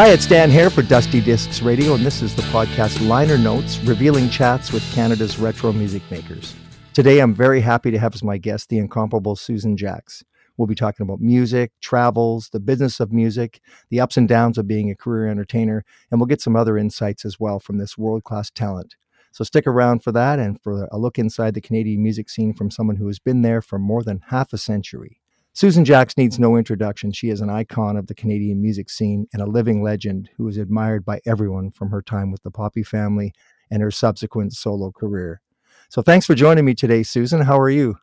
[0.00, 3.78] Hi, it's Dan here for Dusty Discs Radio, and this is the podcast Liner Notes,
[3.80, 6.56] revealing chats with Canada's retro music makers.
[6.94, 10.24] Today, I'm very happy to have as my guest the incomparable Susan Jacks.
[10.56, 13.60] We'll be talking about music, travels, the business of music,
[13.90, 17.26] the ups and downs of being a career entertainer, and we'll get some other insights
[17.26, 18.96] as well from this world class talent.
[19.32, 22.70] So stick around for that and for a look inside the Canadian music scene from
[22.70, 25.19] someone who has been there for more than half a century.
[25.52, 27.12] Susan Jacks needs no introduction.
[27.12, 30.56] She is an icon of the Canadian music scene and a living legend who is
[30.56, 33.32] admired by everyone from her time with the Poppy family
[33.70, 35.40] and her subsequent solo career.
[35.88, 37.40] So thanks for joining me today, Susan.
[37.40, 37.96] How are you?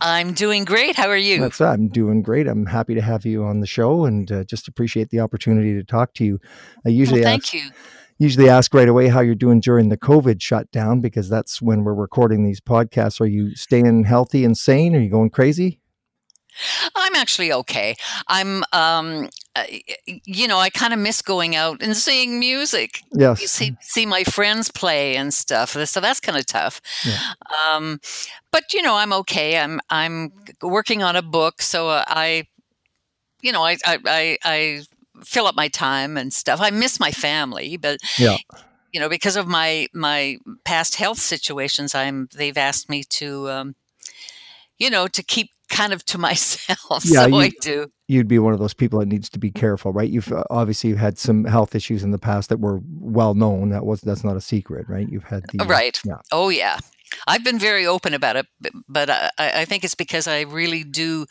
[0.00, 0.96] I'm doing great.
[0.96, 1.40] How are you?
[1.40, 2.46] That's I'm doing great.
[2.46, 5.84] I'm happy to have you on the show and uh, just appreciate the opportunity to
[5.84, 6.38] talk to you.
[6.86, 7.70] I usually well, thank ask, you.
[8.18, 11.94] Usually ask right away how you're doing during the COVID shutdown because that's when we're
[11.94, 13.20] recording these podcasts.
[13.20, 14.94] Are you staying healthy and sane?
[14.94, 15.79] Are you going crazy?
[16.94, 17.96] I'm actually okay.
[18.28, 19.64] I'm, um, uh,
[20.06, 23.02] you know, I kind of miss going out and seeing music.
[23.12, 23.40] Yes.
[23.40, 25.76] You see, see my friends play and stuff.
[25.86, 26.80] So that's kind of tough.
[27.04, 27.18] Yeah.
[27.72, 28.00] Um,
[28.52, 29.58] but you know, I'm okay.
[29.58, 32.46] I'm I'm working on a book, so uh, I,
[33.42, 34.82] you know, I I I, I
[35.24, 36.60] fill up my time and stuff.
[36.60, 38.36] I miss my family, but yeah
[38.92, 43.74] you know because of my my past health situations i'm they've asked me to um,
[44.78, 47.04] you know to keep kind of to myself.
[47.04, 47.90] Yeah, so you, I do.
[48.08, 50.10] You'd be one of those people that needs to be careful, right?
[50.10, 53.70] You've uh, obviously had some health issues in the past that were well known.
[53.70, 55.08] That was that's not a secret, right?
[55.08, 55.98] You've had the right.
[56.04, 56.18] Yeah.
[56.32, 56.78] Oh yeah.
[57.26, 58.46] I've been very open about it,
[58.88, 61.26] but I, I, think it's because I really do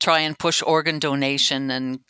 [0.00, 2.00] try and push organ donation, and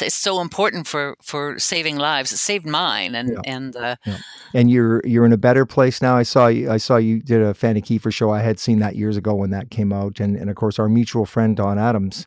[0.00, 2.32] it's so important for, for saving lives.
[2.32, 3.40] It saved mine, and yeah.
[3.44, 4.18] and uh, yeah.
[4.54, 6.16] and you're you're in a better place now.
[6.16, 6.70] I saw you.
[6.70, 8.30] I saw you did a Fanny Kiefer show.
[8.30, 10.88] I had seen that years ago when that came out, and and of course our
[10.88, 12.26] mutual friend Don Adams.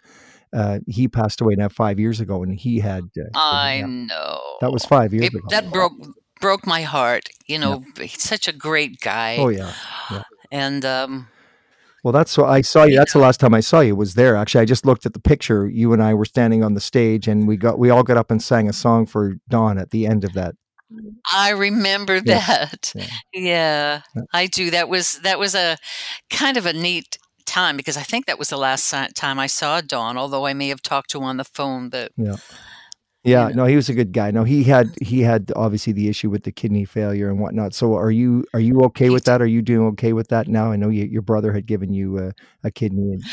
[0.54, 3.10] Uh, he passed away now five years ago, and he had.
[3.18, 5.46] Uh, I know that was five years it, ago.
[5.50, 5.94] That broke
[6.40, 7.30] broke my heart.
[7.48, 8.04] You know, yeah.
[8.06, 9.38] he's such a great guy.
[9.38, 9.74] Oh yeah.
[10.10, 10.24] yeah.
[10.52, 11.28] And um,
[12.04, 12.96] well, that's what I saw you.
[12.96, 14.36] That's the last time I saw you was there.
[14.36, 15.68] Actually, I just looked at the picture.
[15.68, 18.30] You and I were standing on the stage, and we got we all got up
[18.30, 20.56] and sang a song for Don at the end of that.
[21.34, 22.92] I remember that.
[22.96, 23.06] Yeah.
[23.34, 24.02] Yeah.
[24.14, 24.70] yeah, I do.
[24.70, 25.78] That was that was a
[26.30, 29.82] kind of a neat time because I think that was the last time I saw
[29.82, 30.18] Don.
[30.18, 32.36] Although I may have talked to him on the phone, but yeah.
[33.26, 34.30] Yeah, no, he was a good guy.
[34.30, 37.74] No, he had he had obviously the issue with the kidney failure and whatnot.
[37.74, 39.42] So, are you are you okay with that?
[39.42, 40.72] Are you doing okay with that now?
[40.72, 43.14] I know you, your brother had given you a, a kidney.
[43.14, 43.24] And...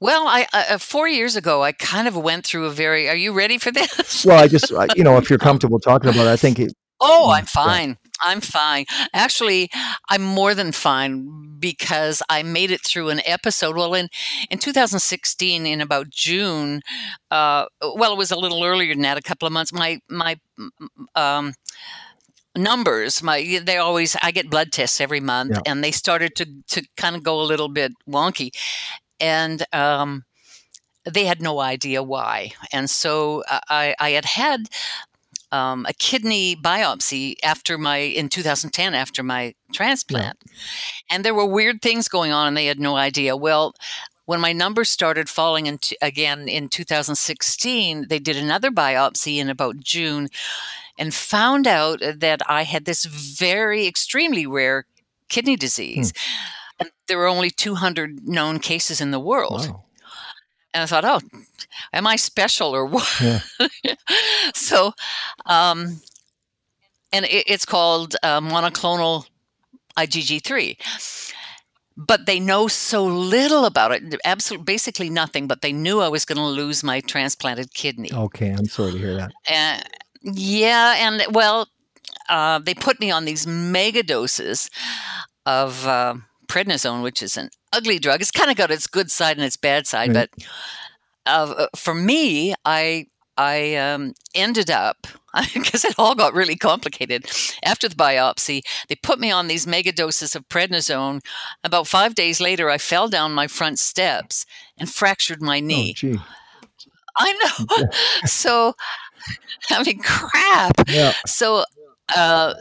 [0.00, 3.08] Well, I uh, four years ago, I kind of went through a very.
[3.08, 4.26] Are you ready for this?
[4.26, 6.74] well, I just you know if you're comfortable talking about it, I think it,
[7.04, 7.98] Oh, I'm fine.
[8.22, 8.86] I'm fine.
[9.12, 9.70] Actually,
[10.08, 13.76] I'm more than fine because I made it through an episode.
[13.76, 14.08] Well, in
[14.50, 16.82] in 2016, in about June,
[17.30, 19.72] uh, well, it was a little earlier than that, a couple of months.
[19.72, 20.36] My my
[21.14, 21.54] um,
[22.56, 25.72] numbers, my they always I get blood tests every month, yeah.
[25.72, 28.50] and they started to to kind of go a little bit wonky,
[29.20, 30.24] and um,
[31.04, 32.52] they had no idea why.
[32.72, 34.68] And so uh, I, I had had
[35.52, 40.52] um, a kidney biopsy after my in 2010 after my transplant, yeah.
[41.10, 43.36] and there were weird things going on, and they had no idea.
[43.36, 43.74] Well,
[44.24, 49.48] when my numbers started falling in t- again in 2016, they did another biopsy in
[49.48, 50.28] about June,
[50.98, 54.86] and found out that I had this very extremely rare
[55.28, 56.12] kidney disease.
[56.16, 56.46] Hmm.
[56.80, 59.68] And there were only 200 known cases in the world.
[59.68, 59.84] Wow.
[60.74, 61.20] And I thought, oh,
[61.92, 63.08] am I special or what?
[63.20, 63.40] Yeah.
[64.54, 64.92] so,
[65.46, 66.00] um,
[67.12, 69.26] and it, it's called uh, monoclonal
[69.98, 70.78] IgG3.
[71.94, 75.46] But they know so little about it, absolutely, basically nothing.
[75.46, 78.10] But they knew I was going to lose my transplanted kidney.
[78.12, 79.32] Okay, I'm sorry to hear that.
[79.46, 79.82] Uh,
[80.22, 81.68] yeah, and well,
[82.30, 84.70] uh, they put me on these mega doses
[85.44, 86.14] of uh,
[86.52, 88.20] prednisone, which is an ugly drug.
[88.20, 90.28] It's kind of got its good side and its bad side, right.
[90.36, 90.46] but
[91.26, 93.06] uh, for me, I
[93.38, 95.06] I um, ended up
[95.54, 97.30] because it all got really complicated
[97.64, 98.60] after the biopsy.
[98.88, 101.20] They put me on these mega doses of prednisone.
[101.64, 104.44] About five days later, I fell down my front steps
[104.76, 105.94] and fractured my oh, knee.
[106.04, 106.24] Oh,
[107.16, 107.86] I know.
[108.26, 108.74] so,
[109.70, 110.72] I mean, crap.
[110.86, 111.12] Yeah.
[111.26, 111.64] So
[112.14, 112.54] uh,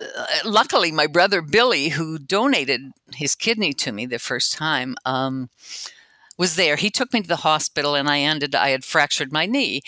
[0.45, 5.49] luckily, my brother Billy, who donated his kidney to me the first time, um,
[6.37, 6.75] was there.
[6.75, 8.55] He took me to the hospital, and I ended.
[8.55, 9.81] I had fractured my knee,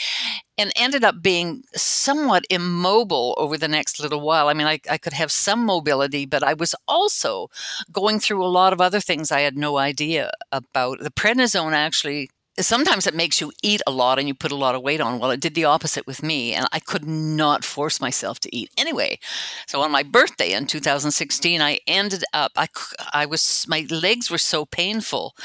[0.57, 4.49] and ended up being somewhat immobile over the next little while.
[4.49, 7.49] I mean, I, I could have some mobility, but I was also
[7.91, 10.99] going through a lot of other things I had no idea about.
[10.99, 12.29] The prednisone actually
[12.59, 15.19] sometimes it makes you eat a lot and you put a lot of weight on.
[15.19, 18.69] Well, it did the opposite with me, and I could not force myself to eat
[18.77, 19.19] anyway.
[19.67, 22.67] So on my birthday in 2016, I ended up I
[23.13, 25.35] I was my legs were so painful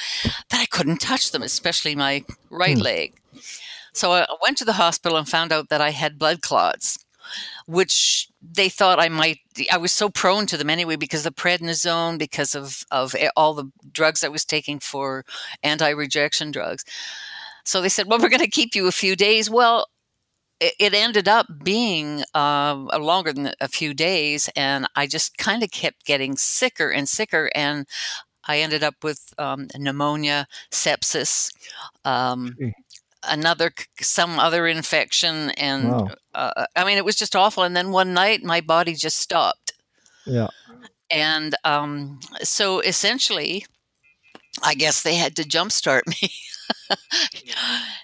[0.51, 2.83] that I couldn't touch them, especially my right hmm.
[2.83, 3.15] leg.
[3.95, 6.99] So I went to the hospital and found out that I had blood clots
[7.67, 9.39] which they thought I might.
[9.71, 13.71] I was so prone to them anyway because of prednisone, because of of all the
[13.93, 15.25] drugs I was taking for
[15.63, 16.85] anti-rejection drugs.
[17.65, 19.87] So they said, "Well, we're going to keep you a few days." Well,
[20.61, 25.71] it, ended up being uh, longer than a few days, and I just kind of
[25.71, 27.87] kept getting sicker and sicker, and
[28.47, 31.53] I ended up with um, pneumonia, sepsis.
[32.05, 32.57] Um,
[33.25, 36.09] another some other infection and wow.
[36.35, 39.73] uh, i mean it was just awful and then one night my body just stopped
[40.27, 40.49] yeah
[41.11, 43.65] and um, so essentially
[44.63, 46.31] i guess they had to jumpstart me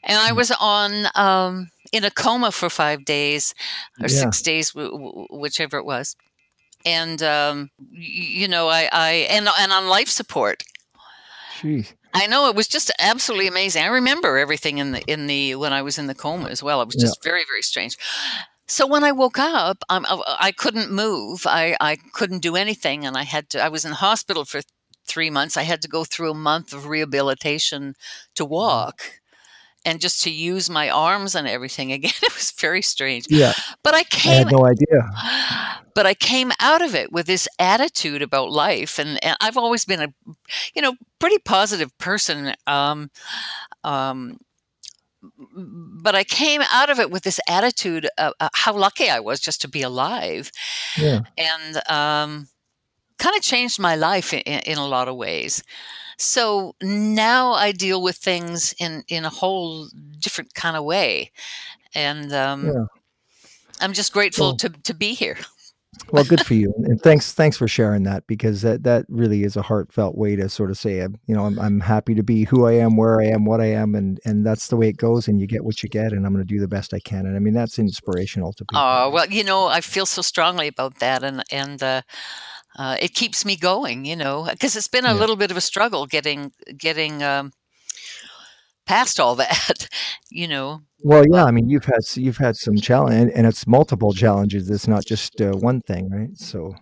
[0.02, 0.36] and i hmm.
[0.36, 3.54] was on um, in a coma for five days
[4.00, 4.20] or yeah.
[4.20, 6.16] six days w- w- whichever it was
[6.84, 10.64] and um, you know i i and, and on life support
[11.60, 11.94] Jeez.
[12.14, 13.82] I know it was just absolutely amazing.
[13.82, 16.80] I remember everything in the in the when I was in the coma as well.
[16.80, 17.30] It was just yeah.
[17.30, 17.98] very very strange.
[18.66, 21.42] So when I woke up, um, I couldn't move.
[21.46, 23.62] I, I couldn't do anything, and I had to.
[23.62, 24.62] I was in the hospital for
[25.06, 25.56] three months.
[25.56, 27.94] I had to go through a month of rehabilitation
[28.36, 28.52] to mm-hmm.
[28.52, 29.20] walk
[29.84, 32.12] and just to use my arms and everything again.
[32.22, 33.26] It was very strange.
[33.28, 33.52] Yeah.
[33.82, 34.32] But I came.
[34.32, 35.10] I had no idea.
[35.94, 39.84] But I came out of it with this attitude about life, and, and I've always
[39.84, 40.12] been a,
[40.74, 42.52] you know, pretty positive person.
[42.66, 43.12] Um,
[43.84, 44.40] um,
[46.02, 49.38] but I came out of it with this attitude of uh, how lucky I was
[49.38, 50.50] just to be alive,
[50.98, 51.20] yeah.
[51.38, 52.48] and um,
[53.18, 55.62] kind of changed my life in, in a lot of ways.
[56.18, 59.88] So now I deal with things in in a whole
[60.20, 61.32] different kind of way,
[61.94, 62.84] and um, yeah.
[63.80, 65.36] I'm just grateful well, to to be here.
[66.12, 69.56] well, good for you, and thanks thanks for sharing that because that that really is
[69.56, 72.66] a heartfelt way to sort of say, you know, I'm I'm happy to be who
[72.66, 75.28] I am, where I am, what I am, and and that's the way it goes,
[75.28, 77.26] and you get what you get, and I'm going to do the best I can,
[77.26, 78.80] and I mean that's inspirational to people.
[78.80, 81.82] Oh well, you know, I feel so strongly about that, and and.
[81.82, 82.02] Uh,
[82.76, 85.14] uh, it keeps me going, you know, because it's been a yeah.
[85.14, 87.52] little bit of a struggle getting getting um,
[88.86, 89.88] past all that,
[90.30, 90.82] you know.
[91.02, 94.70] Well, yeah, I mean, you've had you've had some challenge, and, it's multiple challenges.
[94.70, 96.36] It's not just uh, one thing, right?
[96.36, 96.74] So.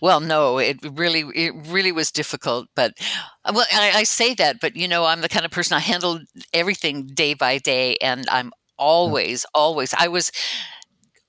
[0.00, 2.68] Well, no, it really, it really was difficult.
[2.74, 2.94] But
[3.44, 5.80] uh, well, I, I say that, but you know, I'm the kind of person I
[5.80, 6.20] handle
[6.54, 9.60] everything day by day, and I'm always, yeah.
[9.60, 9.92] always.
[9.98, 10.30] I was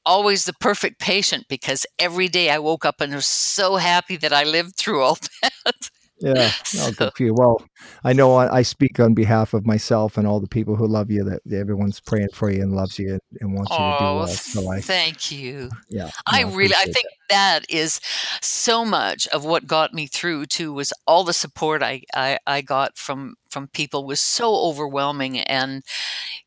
[0.06, 4.34] always the perfect patient because every day I woke up and was so happy that
[4.34, 5.90] I lived through all that.
[6.22, 6.92] Yeah, so.
[6.92, 7.34] good for you.
[7.34, 7.64] Well,
[8.04, 11.24] I know I, speak on behalf of myself and all the people who love you.
[11.24, 14.16] That everyone's praying for you and loves you and wants oh, you to do oh,
[14.18, 14.28] well.
[14.28, 15.70] So I thank you.
[15.90, 17.62] Yeah, no, I really, I think that.
[17.62, 18.02] that is
[18.42, 20.48] so much of what got me through.
[20.48, 25.40] Too was all the support I, I I got from from people was so overwhelming,
[25.40, 25.84] and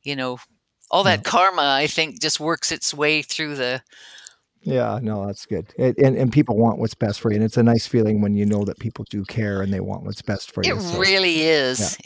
[0.02, 0.38] you know,
[0.92, 1.30] all that yeah.
[1.30, 3.82] karma, I think, just works its way through the.
[4.60, 5.66] Yeah, no, that's good.
[5.76, 8.36] It, and and people want what's best for you, and it's a nice feeling when
[8.36, 10.76] you know that people do care and they want what's best for you.
[10.76, 11.98] It so, really is.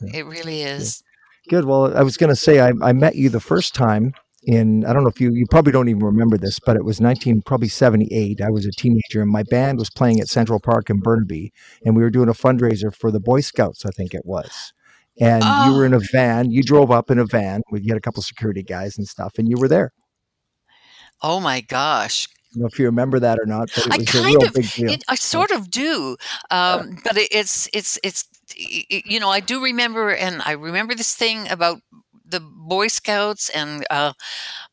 [0.00, 0.10] Yeah.
[0.10, 0.20] Yeah.
[0.20, 1.02] It really is.
[1.48, 1.64] Good.
[1.64, 4.12] Well, I was going to say I, I met you the first time
[4.44, 7.00] in I don't know if you you probably don't even remember this, but it was
[7.00, 8.40] 19 probably 78.
[8.40, 11.52] I was a teenager and my band was playing at Central Park in Burnaby
[11.84, 14.72] and we were doing a fundraiser for the Boy Scouts, I think it was
[15.20, 15.70] and oh.
[15.70, 16.50] you were in a van.
[16.50, 19.34] You drove up in a van with you had a couple security guys and stuff,
[19.38, 19.92] and you were there.
[21.20, 22.28] Oh my gosh!
[22.32, 24.28] I don't know if you remember that or not, but it was I kind a
[24.28, 24.90] real of, big deal.
[24.90, 26.16] It, I sort of do,
[26.50, 27.00] um, yeah.
[27.04, 31.48] but it, it's it's it's you know I do remember, and I remember this thing
[31.48, 31.80] about
[32.24, 34.12] the Boy Scouts and uh,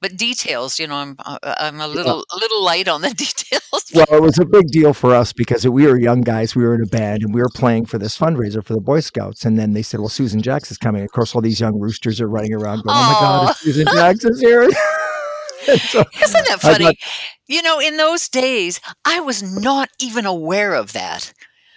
[0.02, 2.36] but details, you know, I'm uh, I'm a little yeah.
[2.36, 3.92] a little light on the details.
[3.94, 6.56] well, it was a big deal for us because we were young guys.
[6.56, 9.00] We were in a band and we were playing for this fundraiser for the Boy
[9.00, 9.46] Scouts.
[9.46, 12.22] And then they said, "Well, Susan Jacks is coming." Of course, all these young roosters
[12.22, 14.70] are running around going, "Oh, my God, Susan Jacks is here!"
[15.78, 16.98] so, Isn't that funny?
[17.48, 21.34] You know, in those days, I was not even aware of that.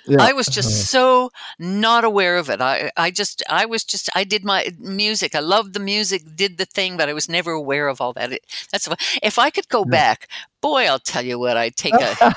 [0.06, 0.18] Yeah.
[0.20, 1.28] I was just uh-huh.
[1.28, 2.60] so not aware of it.
[2.60, 5.34] I, I just, I was just, I did my music.
[5.34, 8.32] I loved the music, did the thing, but I was never aware of all that.
[8.32, 8.88] It, that's
[9.22, 9.90] if I could go yeah.
[9.90, 10.28] back,
[10.62, 12.34] boy, I'll tell you what, I'd take a.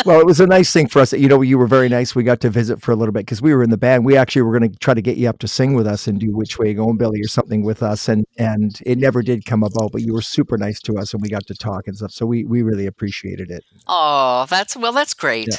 [0.06, 1.12] well, it was a nice thing for us.
[1.12, 2.14] You know, you were very nice.
[2.14, 4.06] We got to visit for a little bit because we were in the band.
[4.06, 6.18] We actually were going to try to get you up to sing with us and
[6.18, 9.44] do "Which Way You Going, Billy" or something with us, and and it never did
[9.44, 9.92] come about.
[9.92, 12.12] But you were super nice to us, and we got to talk and stuff.
[12.12, 13.64] So we we really appreciated it.
[13.86, 15.48] Oh, that's well, that's great.
[15.50, 15.58] Yeah.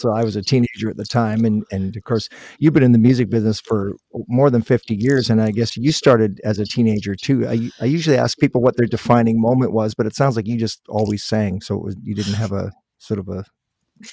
[0.00, 2.28] So I was a teenager at the time, and and of course
[2.58, 3.96] you've been in the music business for
[4.28, 7.46] more than fifty years, and I guess you started as a teenager too.
[7.46, 10.58] I, I usually ask people what their defining moment was, but it sounds like you
[10.58, 13.44] just always sang, so was, you didn't have a sort of a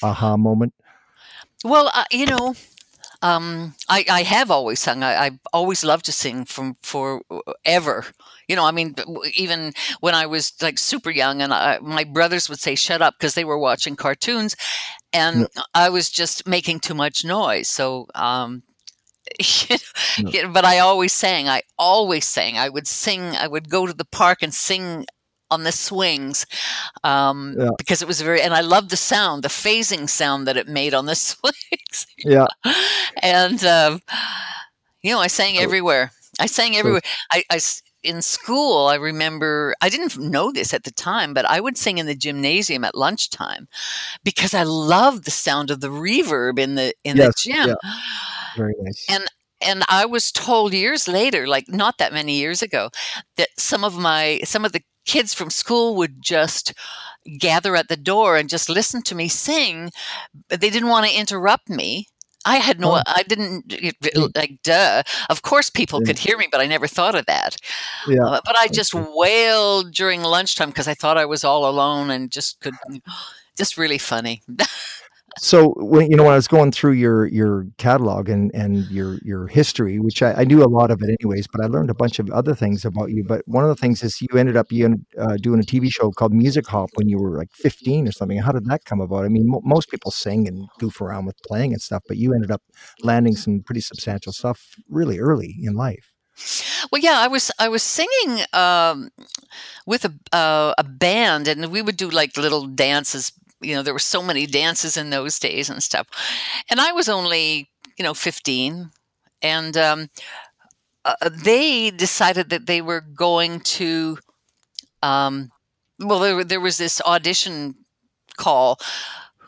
[0.03, 0.73] aha moment.
[1.63, 2.55] Well, uh, you know,
[3.21, 5.03] um, I, I have always sung.
[5.03, 8.05] I, I've always loved to sing from forever.
[8.47, 8.95] You know, I mean,
[9.35, 13.15] even when I was like super young, and I, my brothers would say "shut up"
[13.17, 14.55] because they were watching cartoons,
[15.13, 17.69] and I was just making too much noise.
[17.69, 18.63] So, um,
[20.51, 21.47] but I always sang.
[21.47, 22.57] I always sang.
[22.57, 23.35] I would sing.
[23.35, 25.05] I would go to the park and sing
[25.49, 26.45] on the swings
[27.03, 27.69] um, yeah.
[27.77, 30.93] because it was very and i loved the sound the phasing sound that it made
[30.93, 32.47] on the swings yeah
[33.23, 34.01] and um,
[35.01, 37.59] you know i sang everywhere i sang everywhere I, I
[38.03, 41.97] in school i remember i didn't know this at the time but i would sing
[41.97, 43.67] in the gymnasium at lunchtime
[44.23, 47.93] because i loved the sound of the reverb in the in yes, the gym yeah.
[48.55, 49.25] very nice and
[49.61, 52.89] and I was told years later, like not that many years ago,
[53.37, 56.73] that some of my some of the kids from school would just
[57.39, 59.91] gather at the door and just listen to me sing.
[60.49, 62.07] But they didn't want to interrupt me.
[62.47, 63.01] I had no, oh.
[63.05, 63.75] I didn't
[64.35, 65.03] like, duh.
[65.29, 66.07] Of course, people yeah.
[66.07, 67.57] could hear me, but I never thought of that.
[68.07, 68.23] Yeah.
[68.23, 72.31] Uh, but I just wailed during lunchtime because I thought I was all alone and
[72.31, 72.73] just could,
[73.57, 74.41] just really funny.
[75.39, 79.19] so when you know when I was going through your your catalog and and your
[79.23, 81.93] your history, which I, I, knew a lot of it anyways, but I learned a
[81.93, 83.23] bunch of other things about you.
[83.23, 86.11] But one of the things is you ended up you uh, doing a TV show
[86.11, 88.37] called Music Hop when you were like 15 or something.
[88.37, 89.25] How did that come about?
[89.25, 92.51] I mean, most people sing and goof around with playing and stuff, but you ended
[92.51, 92.61] up
[93.01, 96.13] landing some pretty substantial stuff really early in life.
[96.91, 99.09] Well, yeah, I was I was singing um,
[99.85, 103.93] with a uh, a band, and we would do like little dances you know there
[103.93, 106.07] were so many dances in those days and stuff.
[106.69, 108.91] And i was only you know 15
[109.41, 110.09] and um,
[111.05, 114.17] uh, they decided that they were going to
[115.03, 115.51] um,
[115.99, 117.75] well there, there was this audition
[118.37, 118.77] call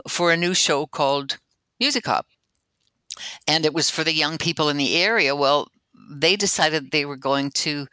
[0.08, 1.38] for a new show called
[1.80, 2.26] music hop.
[3.48, 5.36] And it was for the young people in the area.
[5.36, 5.70] Well
[6.12, 7.88] they decided they were going to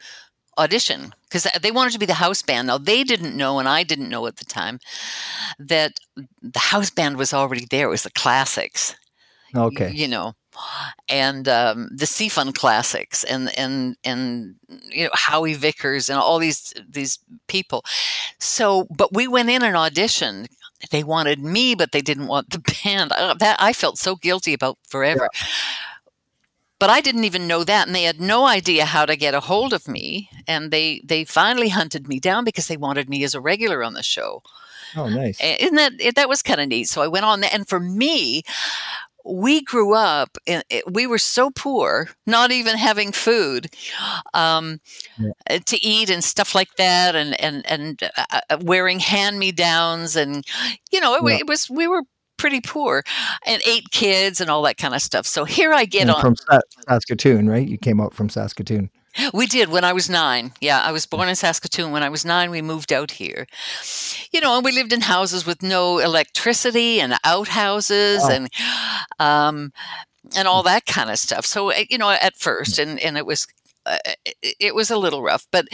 [0.57, 2.67] audition because they wanted to be the house band.
[2.67, 4.79] Now they didn't know, and I didn't know at the time,
[5.59, 5.99] that
[6.41, 7.87] the house band was already there.
[7.87, 8.95] It was the classics.
[9.55, 9.91] Okay.
[9.91, 10.33] You know,
[11.07, 14.55] and um, the C-FUN classics, and and and
[14.89, 17.83] you know Howie Vickers, and all these these people.
[18.39, 20.47] So, but we went in and auditioned.
[20.91, 23.13] They wanted me, but they didn't want the band.
[23.13, 25.29] I, that I felt so guilty about forever.
[25.33, 25.39] Yeah.
[26.79, 29.39] But I didn't even know that, and they had no idea how to get a
[29.39, 30.29] hold of me.
[30.47, 33.93] And they they finally hunted me down because they wanted me as a regular on
[33.93, 34.43] the show.
[34.95, 35.39] Oh, nice!
[35.41, 36.87] Isn't that that was kind of neat?
[36.87, 38.43] So I went on, and for me,
[39.27, 43.67] we grew up in, we were so poor not even having food
[44.33, 44.79] um,
[45.19, 45.31] yeah.
[45.49, 49.51] Uh, to eat and stuff like that and and and uh, uh wearing hand me
[49.51, 50.45] downs and
[50.91, 51.39] you know it, yeah.
[51.39, 52.03] it, was we were
[52.37, 53.03] pretty poor
[53.45, 55.25] and eight kids and all that kind of stuff.
[55.25, 56.35] So here I get and on from
[56.87, 57.67] Saskatoon, right?
[57.67, 58.89] You came out from Saskatoon.
[59.33, 60.51] We did when I was nine.
[60.61, 61.91] Yeah, I was born in Saskatoon.
[61.91, 63.47] When I was nine, we moved out here.
[64.31, 68.31] You know, and we lived in houses with no electricity and outhouses oh.
[68.31, 68.49] and
[69.19, 69.71] um,
[70.35, 71.45] and all that kind of stuff.
[71.45, 73.47] So eh, you know, at first, and and it was
[73.87, 73.97] uh,
[74.41, 75.65] it was a little rough, but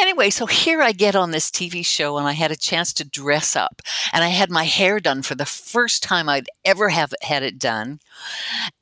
[0.00, 3.04] Anyway, so here I get on this TV show and I had a chance to
[3.04, 3.80] dress up
[4.12, 7.58] and I had my hair done for the first time I'd ever have had it
[7.58, 8.00] done.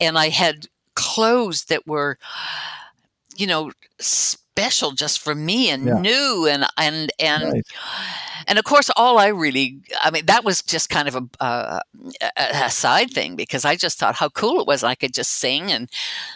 [0.00, 2.18] And I had clothes that were,
[3.36, 3.72] you know,
[4.54, 5.98] special just for me and yeah.
[5.98, 7.62] new and and and nice.
[8.46, 11.80] and of course all I really I mean that was just kind of a, uh,
[12.36, 15.72] a side thing because I just thought how cool it was I could just sing
[15.72, 15.88] and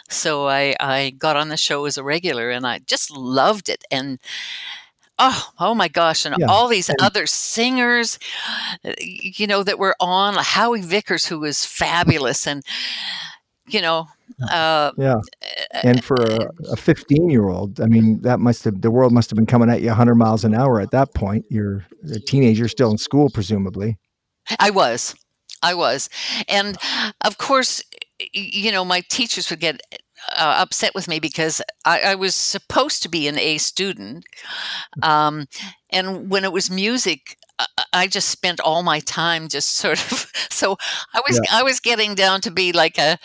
[0.09, 3.83] so I I got on the show as a regular and I just loved it
[3.91, 4.17] and
[5.19, 6.47] oh oh my gosh and yeah.
[6.47, 8.17] all these other singers
[8.99, 12.63] you know that were on howie vickers who was fabulous and
[13.67, 14.07] you know
[14.51, 15.15] uh, yeah.
[15.83, 16.15] and for
[16.69, 19.69] a 15 year old i mean that must have the world must have been coming
[19.69, 21.45] at you 100 miles an hour at that point.
[21.49, 23.97] You're a teenager still in school presumably.
[24.59, 25.15] I was.
[25.61, 26.09] I was.
[26.47, 26.77] And
[27.25, 27.81] of course
[28.33, 29.81] you know my teachers would get
[30.35, 34.25] uh, upset with me because I, I, was supposed to be an A student,
[35.03, 35.45] um,
[35.91, 37.37] and when it was music,
[37.93, 40.31] I just spent all my time just sort of.
[40.57, 40.75] So
[41.13, 41.59] I was yeah.
[41.59, 43.19] I was getting down to be like a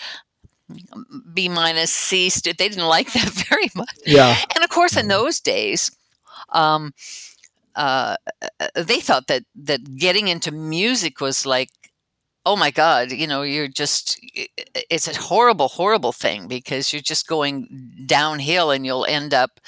[1.32, 2.58] B minus C student.
[2.58, 3.98] They didn't like that very much.
[4.06, 4.36] Yeah.
[4.54, 5.90] And of course, in those days,
[6.50, 6.92] um,
[7.74, 8.16] uh,
[8.74, 11.70] they thought that that getting into music was like
[12.44, 14.18] oh my god you know you're just
[14.90, 17.66] it's a horrible horrible thing because you're just going
[18.06, 19.60] downhill and you'll end up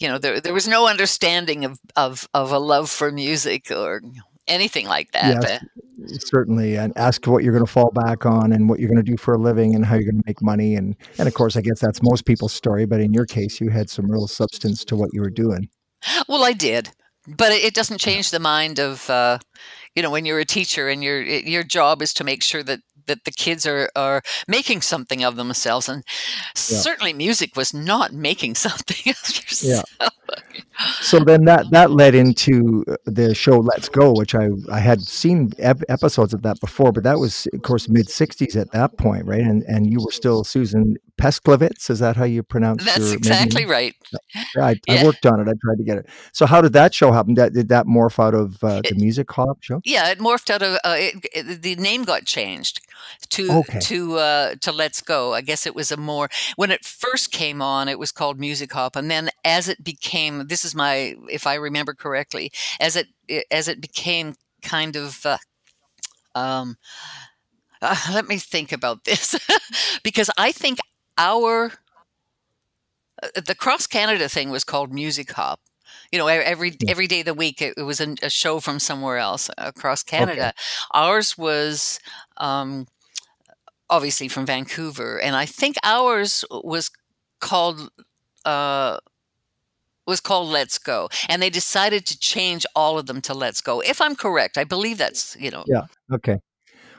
[0.00, 4.00] you know there, there was no understanding of, of of a love for music or
[4.50, 5.62] anything like that
[5.98, 9.02] yes, certainly and ask what you're going to fall back on and what you're going
[9.02, 11.34] to do for a living and how you're going to make money and and of
[11.34, 14.26] course i guess that's most people's story but in your case you had some real
[14.26, 15.68] substance to what you were doing.
[16.28, 16.90] Well i did
[17.26, 19.38] but it doesn't change the mind of uh,
[19.94, 22.80] you know when you're a teacher and your your job is to make sure that
[23.10, 26.04] that the kids are are making something of themselves and
[26.54, 26.54] yeah.
[26.54, 29.84] certainly music was not making something of yourself.
[30.00, 30.08] Yeah.
[31.00, 35.50] so then that that led into the show Let's Go, which I I had seen
[35.58, 39.26] ep- episodes of that before, but that was of course mid '60s at that point,
[39.26, 39.40] right?
[39.40, 41.90] And and you were still Susan Pesklevits.
[41.90, 42.82] Is that how you pronounce?
[42.82, 42.86] It?
[42.86, 43.70] That's exactly name?
[43.70, 43.94] right.
[44.56, 44.94] Yeah, I, yeah.
[44.94, 45.48] I, worked on it.
[45.48, 46.08] I tried to get it.
[46.32, 47.34] So how did that show happen?
[47.34, 49.80] That, did that morph out of uh, the it, music hop show?
[49.84, 52.80] Yeah, it morphed out of uh, it, it, the name got changed
[53.30, 53.80] to okay.
[53.80, 55.34] to uh, to Let's Go.
[55.34, 58.72] I guess it was a more when it first came on, it was called Music
[58.72, 62.50] Hop, and then as it became, this is my if I remember correctly,
[62.80, 63.08] as it
[63.50, 65.24] as it became kind of.
[65.24, 65.38] Uh,
[66.34, 66.76] um,
[67.82, 69.38] uh, let me think about this
[70.02, 70.78] because I think
[71.20, 71.72] our
[73.22, 75.60] uh, the cross Canada thing was called Music Hop.
[76.10, 78.80] You know, every every day of the week it, it was a, a, show from
[78.80, 80.48] somewhere else across Canada.
[80.48, 80.52] Okay.
[80.92, 82.00] Ours was
[82.38, 82.88] um,
[83.88, 86.90] obviously from Vancouver, and I think ours was
[87.40, 87.90] called
[88.44, 88.98] uh,
[90.06, 93.80] was called Let's Go, and they decided to change all of them to Let's Go.
[93.80, 95.64] If I'm correct, I believe that's you know.
[95.68, 95.82] Yeah.
[96.12, 96.40] Okay.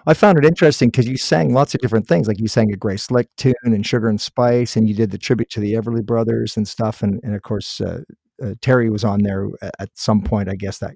[0.07, 2.27] I found it interesting because you sang lots of different things.
[2.27, 5.17] Like you sang a Grace Slick tune and Sugar and Spice, and you did the
[5.17, 7.01] tribute to the Everly Brothers and stuff.
[7.01, 8.01] And, and of course, uh,
[8.43, 9.47] uh, Terry was on there
[9.79, 10.49] at some point.
[10.49, 10.95] I guess that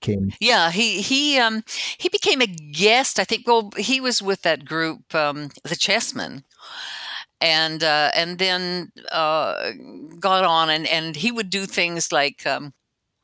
[0.00, 0.32] came.
[0.40, 1.64] Yeah, he he um
[1.98, 3.18] he became a guest.
[3.18, 3.46] I think.
[3.46, 6.44] Well, he was with that group, um, the Chessmen,
[7.40, 9.72] and uh, and then uh,
[10.20, 12.46] got on, and and he would do things like.
[12.46, 12.74] Um,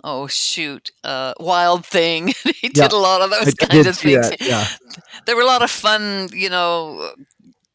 [0.05, 2.33] oh shoot uh, wild thing.
[2.61, 4.31] He did a lot of those I kinds of things.
[4.41, 4.67] yeah.
[5.27, 7.13] there were a lot of fun you know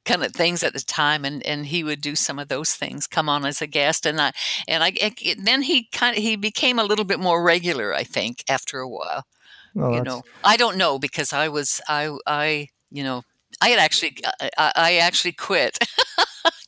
[0.05, 3.07] kind of things at the time and and he would do some of those things
[3.07, 4.31] come on as a guest and i
[4.67, 8.03] and i it, then he kind of he became a little bit more regular i
[8.03, 9.25] think after a while
[9.73, 10.23] well, you know.
[10.43, 13.23] I don't know because i was i i you know
[13.61, 14.17] i had actually
[14.57, 15.77] i, I actually quit.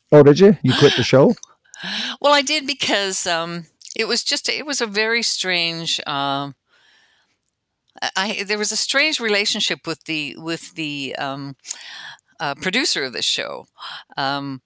[0.09, 0.57] Oh did you?
[0.63, 1.35] You quit the show?
[2.21, 6.55] Well i did because um it was just it was a very strange um
[8.15, 11.55] I there was a strange relationship with the with the um
[12.39, 13.65] uh, producer of this show.
[14.15, 14.61] Um,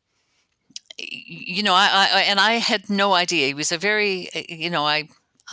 [0.97, 3.47] you know, I, I, and I had no idea.
[3.47, 5.07] He was a very, eh, you know, I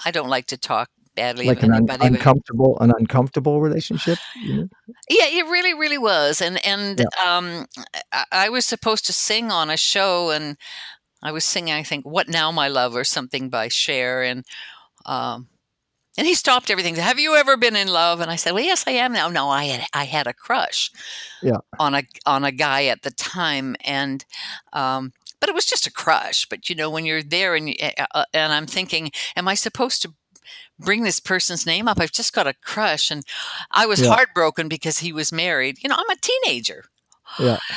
[0.04, 4.18] I don't like to talk badly like an un- uncomfortable an uncomfortable relationship.
[4.44, 4.68] You know?
[5.08, 6.42] Yeah, it really, really was.
[6.42, 7.36] And and yeah.
[7.36, 7.66] um,
[8.12, 10.56] I, I was supposed to sing on a show, and
[11.22, 14.44] I was singing, I think, "What Now, My Love" or something by Cher, and
[15.06, 15.48] um,
[16.18, 16.96] and he stopped everything.
[16.96, 18.20] Have you ever been in love?
[18.20, 19.28] And I said, Well, yes, I am now.
[19.28, 20.90] No, I had I had a crush,
[21.40, 24.24] yeah, on a on a guy at the time, and
[24.72, 26.44] um, but it was just a crush.
[26.44, 30.02] But you know, when you're there and uh, uh, and I'm thinking, am I supposed
[30.02, 30.12] to
[30.78, 32.00] bring this person's name up?
[32.00, 33.22] I've just got a crush, and
[33.70, 34.08] I was yeah.
[34.08, 35.78] heartbroken because he was married.
[35.82, 36.84] You know, I'm a teenager.
[37.38, 37.58] Yeah.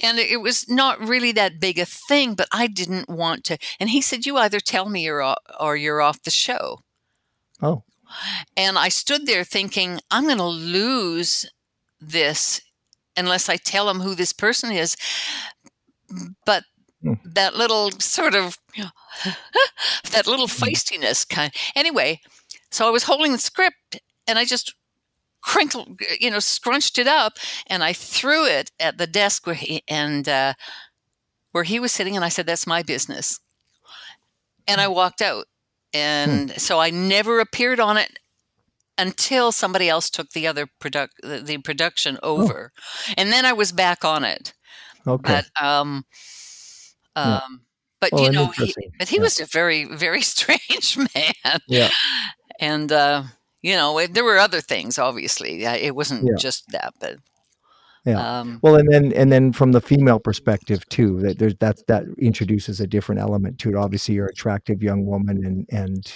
[0.00, 3.58] And it was not really that big a thing, but I didn't want to.
[3.80, 6.84] And he said, "You either tell me or or you're off the show."
[7.60, 7.82] Oh.
[8.56, 11.46] And I stood there thinking, I'm going to lose
[12.00, 12.60] this
[13.16, 14.96] unless I tell him who this person is.
[16.46, 16.64] But
[17.02, 17.14] hmm.
[17.24, 18.58] that little sort of,
[20.12, 21.52] that little feistiness kind.
[21.74, 22.20] Anyway,
[22.70, 24.74] so I was holding the script and I just
[25.42, 29.82] crinkled, you know, scrunched it up and I threw it at the desk where he,
[29.88, 30.54] and, uh,
[31.52, 33.40] where he was sitting and I said, that's my business.
[34.66, 34.94] And I hmm.
[34.94, 35.46] walked out.
[35.94, 35.98] Hmm.
[35.98, 36.58] and hmm.
[36.58, 38.18] so I never appeared on it
[38.98, 42.42] until somebody else took the other product the production oh.
[42.42, 43.12] over, oh.
[43.16, 44.52] and then I was back on it.
[45.06, 45.42] Okay.
[45.56, 46.04] But um,
[47.16, 47.40] um, yeah.
[48.00, 49.22] but well, you know, he, but he yeah.
[49.22, 51.60] was a very very strange man.
[51.68, 51.90] Yeah.
[52.60, 53.22] And uh,
[53.62, 54.98] you know, it, there were other things.
[54.98, 56.36] Obviously, it wasn't yeah.
[56.38, 57.16] just that, but
[58.04, 58.40] yeah.
[58.40, 62.04] Um, well, and then and then from the female perspective too, that there's that that
[62.18, 63.74] introduces a different element to it.
[63.74, 66.12] Obviously, you're an attractive young woman, and and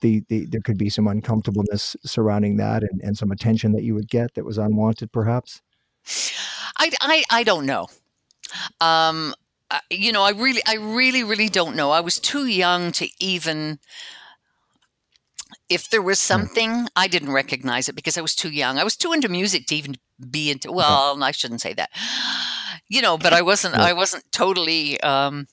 [0.00, 3.94] the, the there could be some uncomfortableness surrounding that, and and some attention that you
[3.94, 5.62] would get that was unwanted, perhaps.
[6.76, 7.86] I I, I don't know.
[8.80, 9.34] Um,
[9.90, 11.92] you know, I really I really really don't know.
[11.92, 13.78] I was too young to even
[15.68, 18.78] if there was something I didn't recognize it because I was too young.
[18.78, 19.96] I was too into music to even
[20.30, 20.72] be into.
[20.72, 21.90] Well, I shouldn't say that.
[22.88, 23.74] You know, but I wasn't.
[23.74, 25.00] I wasn't totally.
[25.00, 25.46] Um,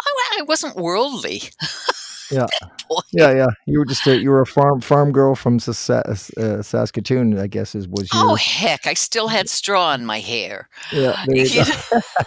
[0.00, 1.42] I, I wasn't worldly.
[2.32, 2.46] Yeah.
[3.14, 3.46] Yeah, yeah.
[3.66, 5.88] You were just a, you were a farm farm girl from Sas-
[6.36, 8.86] uh, Saskatoon, I guess, is was your Oh heck!
[8.86, 10.68] I still had straw in my hair.
[10.92, 11.24] yeah.
[11.26, 11.64] There you You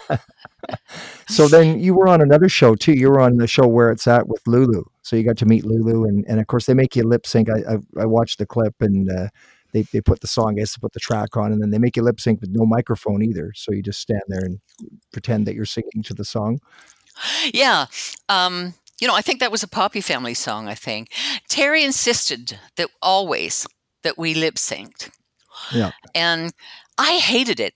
[0.08, 0.16] go.
[1.28, 2.92] So then you were on another show too.
[2.92, 4.84] You were on the show where it's at with Lulu.
[5.02, 7.48] So you got to meet Lulu, and, and of course they make you lip sync.
[7.48, 9.28] I I, I watched the clip, and uh,
[9.72, 11.78] they they put the song, I guess, to put the track on, and then they
[11.78, 13.52] make you lip sync with no microphone either.
[13.54, 14.58] So you just stand there and
[15.12, 16.58] pretend that you're singing to the song.
[17.52, 17.86] yeah.
[18.28, 20.68] Um, you know, I think that was a Poppy Family song.
[20.68, 21.08] I think
[21.48, 23.66] Terry insisted that always
[24.02, 25.10] that we lip synced.
[25.72, 25.92] Yeah.
[26.14, 26.52] And
[26.98, 27.74] I hated it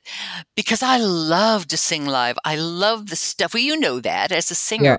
[0.56, 2.38] because I love to sing live.
[2.44, 3.52] I love the stuff.
[3.52, 4.98] Well, you know that as a singer,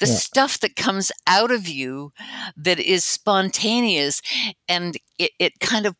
[0.00, 0.14] the yeah.
[0.14, 2.12] stuff that comes out of you
[2.56, 4.22] that is spontaneous
[4.68, 5.94] and it, it kind of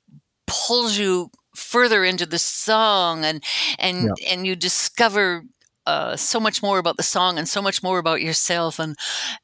[0.47, 3.43] pulls you further into the song and
[3.79, 5.45] and and you discover
[5.87, 8.97] uh, so much more about the song and so much more about yourself and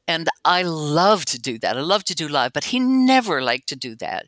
[0.08, 1.76] and I love to do that.
[1.76, 4.26] I love to do live, but he never liked to do that.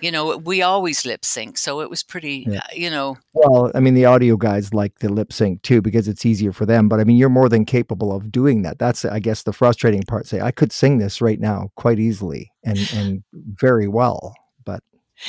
[0.00, 2.46] You know, we always lip sync, so it was pretty.
[2.48, 2.58] Yeah.
[2.58, 6.06] Uh, you know, Well, I mean, the audio guys like the lip sync too because
[6.06, 6.88] it's easier for them.
[6.88, 8.78] But I mean, you're more than capable of doing that.
[8.78, 10.26] That's, I guess, the frustrating part.
[10.26, 14.34] Say, I could sing this right now quite easily and and very well.
[14.64, 14.82] But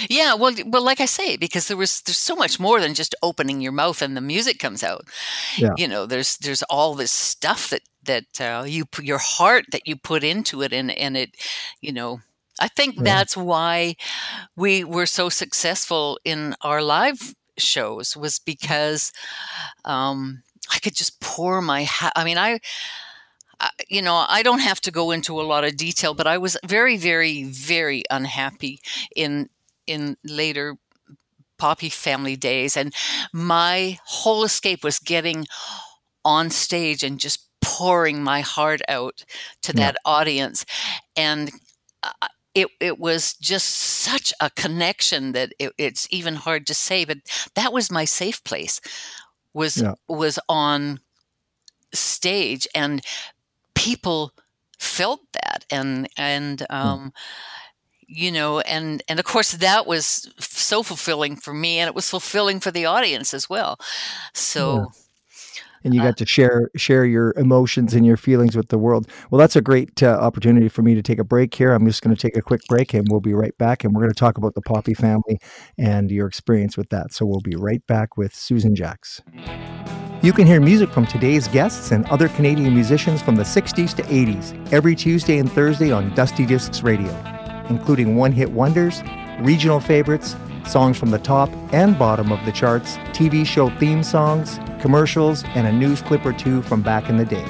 [0.10, 0.34] yeah.
[0.36, 3.62] Well, well, like I say, because there was there's so much more than just opening
[3.62, 5.06] your mouth and the music comes out.
[5.58, 5.74] Yeah.
[5.78, 9.88] You know, there's there's all this stuff that that uh, you put your heart that
[9.88, 11.36] you put into it, and and it,
[11.82, 12.20] you know.
[12.60, 13.04] I think Yeah.
[13.04, 13.96] that's why
[14.56, 19.14] we were so successful in our live shows was because
[19.86, 20.42] um,
[20.74, 21.84] I could just pour my.
[21.84, 22.60] Ha- I mean, I,
[23.60, 26.38] I, you know, I don't have to go into a lot of detail, but I
[26.38, 28.80] was very, very, very unhappy
[29.16, 29.50] in
[29.88, 30.78] in later
[31.58, 32.94] Poppy family days, and
[33.34, 35.46] my whole escape was getting
[36.26, 39.24] on stage and just pouring my heart out
[39.64, 39.84] to Yeah.
[39.84, 40.66] that audience,
[41.16, 41.52] and.
[42.04, 47.06] Uh, it, it was just such a connection that it, it's even hard to say,
[47.06, 47.18] but
[47.56, 48.82] that was my safe place.
[49.54, 49.96] Was Yeah.
[50.08, 51.00] was on
[51.94, 53.02] stage, and
[53.76, 54.34] people
[54.80, 57.14] felt that, and and um,
[58.08, 61.96] you know, and and of course that was f- so fulfilling for me, and it
[61.96, 63.78] was fulfilling for the audience as well.
[64.34, 64.92] So
[65.84, 69.08] and you Uh, got to share share your emotions and your feelings with the world.
[69.30, 71.72] Well, that's a great uh, opportunity for me to take a break here.
[71.74, 73.84] I'm just going to take a quick break, and we'll be right back.
[73.84, 75.40] And we're going to talk about the Poppy family
[75.78, 77.14] and your experience with that.
[77.14, 79.22] So we'll be right back with Susan Jacks.
[80.24, 84.02] You can hear music from today's guests and other Canadian musicians from the 60s to
[84.04, 87.12] 80s every Tuesday and Thursday on Dusty Discs Radio,
[87.70, 89.04] including one hit wonders,
[89.40, 94.60] regional favorites, songs from the top and bottom of the charts, TV show theme songs,
[94.82, 97.46] commercials, and a news clip or two from back in the day.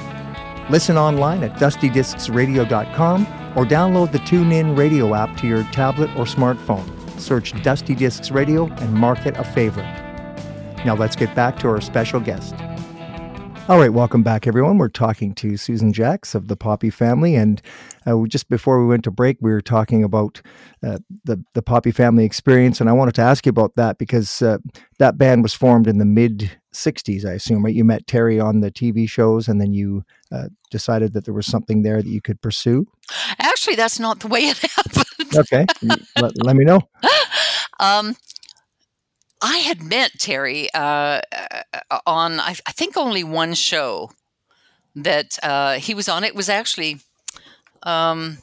[0.70, 3.22] Listen online at dustydiscsradio.com
[3.56, 6.86] or download the TuneIn radio app to your tablet or smartphone.
[7.18, 9.84] Search Dusty Discs Radio and mark it a favorite.
[10.84, 12.54] Now let's get back to our special guest.
[13.68, 14.78] All right, welcome back, everyone.
[14.78, 17.60] We're talking to Susan Jacks of the Poppy family, and
[18.08, 20.40] uh, just before we went to break, we were talking about
[20.84, 24.42] uh, the the Poppy family experience, and I wanted to ask you about that because
[24.42, 24.58] uh,
[24.98, 27.64] that band was formed in the mid '60s, I assume.
[27.64, 27.74] Right?
[27.74, 31.46] You met Terry on the TV shows, and then you uh, decided that there was
[31.46, 32.86] something there that you could pursue.
[33.38, 35.04] actually, that's not the way it happened.
[35.36, 35.66] Okay,
[36.20, 36.80] let, let me know.
[37.80, 38.16] um,
[39.40, 44.10] I had met Terry uh, uh, on, I, I think, only one show
[44.96, 46.24] that uh, he was on.
[46.24, 47.00] It was actually,
[47.82, 48.38] um,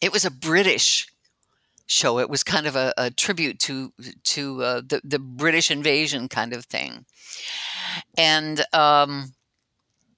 [0.00, 1.08] it was a British
[1.86, 2.18] show.
[2.18, 3.92] It was kind of a, a tribute to
[4.24, 7.04] to uh, the the British invasion kind of thing,
[8.16, 8.64] and.
[8.72, 9.34] Um,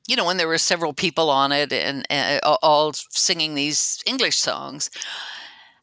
[0.09, 4.39] you know, when there were several people on it and uh, all singing these English
[4.39, 4.89] songs,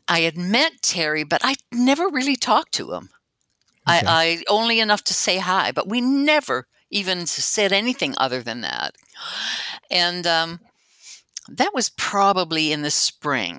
[0.08, 3.10] I had met Terry, but I never really talked to him.
[3.88, 4.06] Okay.
[4.08, 8.62] I, I only enough to say hi, but we never even said anything other than
[8.62, 8.96] that.
[9.92, 10.60] And um,
[11.50, 13.56] that was probably in the spring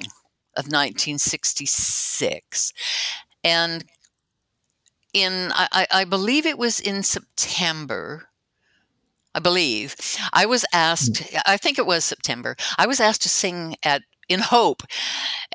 [0.56, 2.72] of 1966.
[3.42, 3.84] And
[5.12, 8.28] in, I, I believe it was in September.
[9.34, 9.96] I believe
[10.32, 11.22] I was asked.
[11.46, 12.56] I think it was September.
[12.78, 14.82] I was asked to sing at in Hope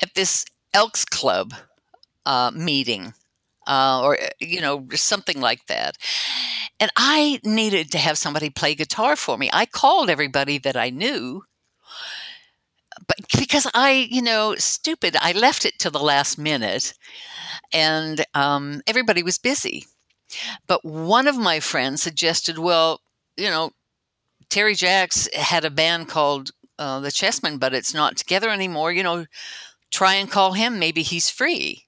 [0.01, 1.53] at this Elks Club
[2.25, 3.13] uh, meeting
[3.69, 5.95] uh, or you know something like that
[6.79, 10.89] and i needed to have somebody play guitar for me i called everybody that i
[10.89, 11.43] knew
[13.07, 16.93] but because I, you know, stupid, I left it to the last minute,
[17.73, 19.85] and um, everybody was busy.
[20.67, 23.01] But one of my friends suggested, well,
[23.35, 23.71] you know,
[24.49, 28.91] Terry Jacks had a band called uh, the Chessmen, but it's not together anymore.
[28.91, 29.25] You know,
[29.91, 30.79] try and call him.
[30.79, 31.85] Maybe he's free.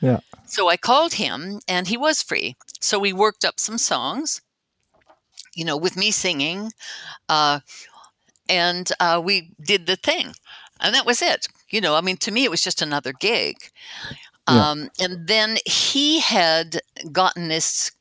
[0.00, 0.20] Yeah.
[0.46, 2.56] So I called him, and he was free.
[2.80, 4.42] So we worked up some songs,
[5.54, 6.72] you know, with me singing,
[7.28, 7.60] uh,
[8.48, 10.34] and uh, we did the thing,
[10.82, 11.46] and that was it.
[11.70, 13.56] You know, I mean, to me, it was just another gig.
[14.48, 14.70] Yeah.
[14.70, 16.80] Um, and then he had
[17.12, 17.92] gotten this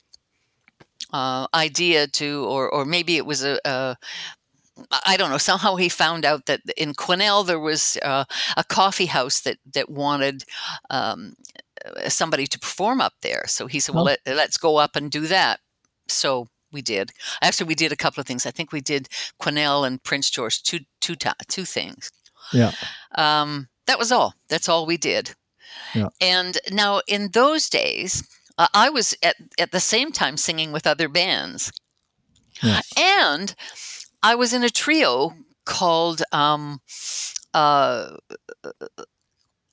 [1.14, 3.98] uh, idea to, or or maybe it was a, a
[5.06, 5.38] I don't know.
[5.38, 8.26] Somehow he found out that in Quesnel there was uh,
[8.58, 10.44] a coffee house that that wanted
[10.90, 11.34] um,
[12.08, 13.44] somebody to perform up there.
[13.48, 14.08] So he said, "Well, Oh.
[14.08, 15.60] let, let's go up and do that."
[16.08, 17.12] So we did.
[17.42, 18.46] Actually, we did a couple of things.
[18.46, 19.10] I think we did
[19.42, 21.16] Quesnel and Prince George two two
[21.50, 22.12] two things.
[22.54, 22.72] Yeah.
[23.16, 24.34] Um, that was all.
[24.50, 25.36] That's all we did.
[25.94, 26.10] Yeah.
[26.22, 28.24] And now in those days,
[28.58, 31.72] uh, I was at at the same time singing with other bands,
[32.62, 32.82] Yeah.
[32.98, 33.56] and
[34.24, 35.34] I was in a trio
[35.66, 36.80] called um,
[37.54, 38.16] uh,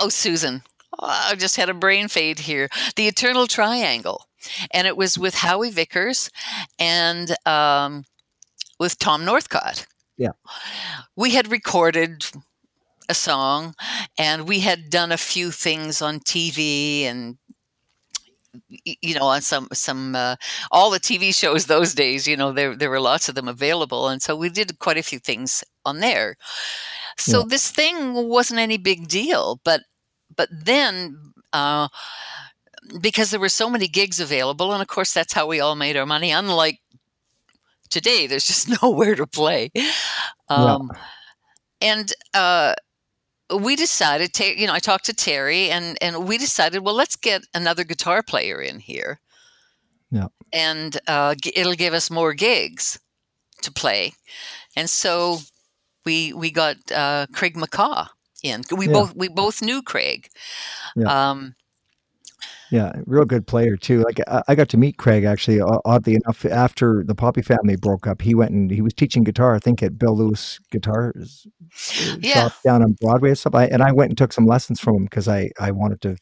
[0.00, 0.62] oh Susan.
[0.98, 2.68] Oh, I just had a brain fade here.
[2.96, 4.26] The Eternal Triangle,
[4.72, 6.30] and it was with Howie Vickers
[6.78, 8.04] and um,
[8.80, 9.86] with Tom Northcott.
[10.16, 10.32] Yeah.
[11.14, 12.24] we had recorded
[13.08, 13.74] a song,
[14.18, 17.36] and we had done a few things on TV and
[18.84, 20.36] you know on some some uh,
[20.70, 22.26] all the TV shows those days.
[22.26, 25.02] You know there there were lots of them available, and so we did quite a
[25.02, 26.36] few things on there.
[27.18, 27.44] So Yeah.
[27.44, 29.82] this thing wasn't any big deal, but
[30.36, 31.16] but then.
[31.52, 31.88] Uh,
[33.00, 35.96] because there were so many gigs available, and of course that's how we all made
[35.96, 36.30] our money.
[36.30, 36.78] Unlike
[37.90, 39.70] today, there's just nowhere to play.
[40.48, 40.92] Um,
[41.80, 42.74] And uh,
[43.56, 47.42] we decided, you know, I talked to Terry, and and we decided, well, let's get
[47.54, 49.20] another guitar player in here.
[50.10, 50.28] Yeah.
[50.52, 52.98] And uh, g- it'll give us more gigs
[53.62, 54.12] to play,
[54.76, 55.38] and so
[56.04, 58.08] we we got uh, Craig McCaw
[58.42, 58.62] in.
[58.70, 58.92] We Yeah.
[58.92, 60.28] both we both knew Craig.
[60.96, 61.30] Yeah.
[61.30, 61.54] Um,
[62.70, 64.02] Yeah, real good player too.
[64.02, 65.60] Like I, I got to meet Craig actually.
[65.60, 69.54] Oddly enough, after the Poppy family broke up, he went and he was teaching guitar.
[69.54, 71.24] I think at Bill Lewis Guitar uh,
[72.20, 72.34] Yeah.
[72.48, 73.54] Shop down on Broadway and stuff.
[73.54, 76.16] I, and I went and took some lessons from him because I I wanted to.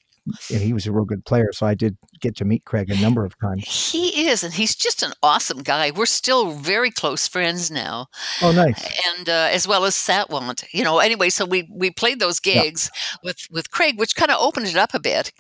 [0.50, 3.00] And he was a real good player, so I did get to meet Craig a
[3.00, 3.62] number of times.
[3.92, 5.92] He is, and he's just an awesome guy.
[5.92, 8.08] We're still very close friends now,
[8.42, 8.84] Oh, nice.
[9.16, 10.64] and uh, as well as Satwant.
[10.72, 12.62] You know, anyway, so we we played those Yeah.
[12.64, 12.90] gigs
[13.22, 15.30] with with Craig, which kind of opened it up a bit,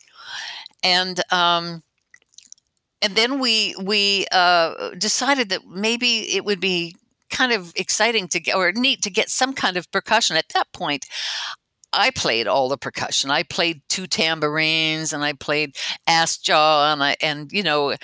[0.82, 1.82] and um,
[3.02, 6.96] and then we we uh, decided that maybe it would be
[7.30, 10.36] kind of exciting to get or neat to get some kind of percussion.
[10.36, 11.06] At that point,
[11.92, 13.30] I played all the percussion.
[13.30, 17.94] I played two tambourines and I played ass jaw and I and you know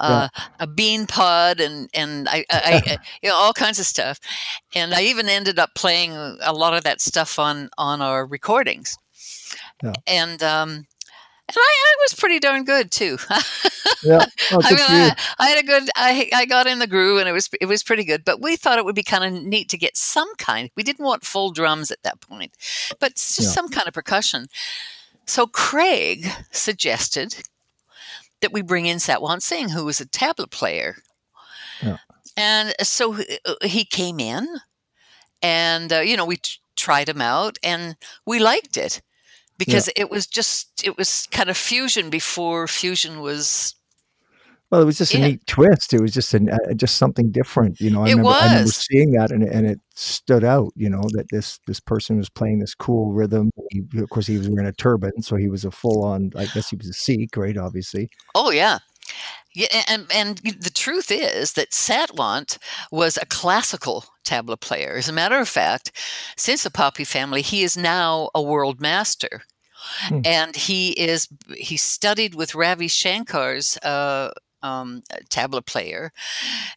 [0.00, 4.18] uh, a bean pod and and I, I, I you know all kinds of stuff.
[4.74, 8.98] And I even ended up playing a lot of that stuff on on our recordings.
[9.82, 9.92] Yeah.
[10.06, 10.86] And um
[11.54, 13.18] and I, I was pretty darn good too.
[14.04, 14.24] Yeah.
[14.50, 14.80] Oh, I mean.
[14.80, 15.88] I, I had a good.
[15.94, 18.24] I I got in the groove, and it was it was pretty good.
[18.24, 20.70] But we thought it would be kind of neat to get some kind.
[20.76, 22.56] We didn't want full drums at that point,
[22.98, 23.46] but just Yeah.
[23.48, 24.46] some kind of percussion.
[25.26, 27.36] So Craig suggested
[28.40, 30.96] that we bring in Satwant Singh, who was a tabla player,
[31.80, 31.98] Yeah.
[32.36, 34.48] and so he- uh, he came in,
[35.42, 39.00] and uh, you know we t- tried him out, and we liked it
[39.66, 43.74] because it was just it was kind of fusion before fusion was
[44.70, 45.26] Well, it was just a Yeah.
[45.26, 45.92] neat twist.
[45.92, 48.00] It was just an, uh, just something different, you know.
[48.04, 51.02] I It remember, I remember seeing that, and it- and it stood out, you know,
[51.12, 53.50] that this this person was playing this cool rhythm.
[53.70, 56.32] He, of course, he was wearing a turban, so he was a full on.
[56.36, 57.58] I guess he was a Sikh, right?
[57.58, 58.78] Obviously, Oh yeah.
[59.54, 62.56] Yeah, and and the truth is that Satwant
[62.90, 64.94] was a classical tabla player.
[64.96, 65.92] As a matter of fact,
[66.38, 69.42] since the Poppy family, he is now a world master,
[70.08, 70.20] Hmm.
[70.24, 74.30] and he is he studied with Ravi Shankar's uh,
[74.62, 76.12] um, tabla player,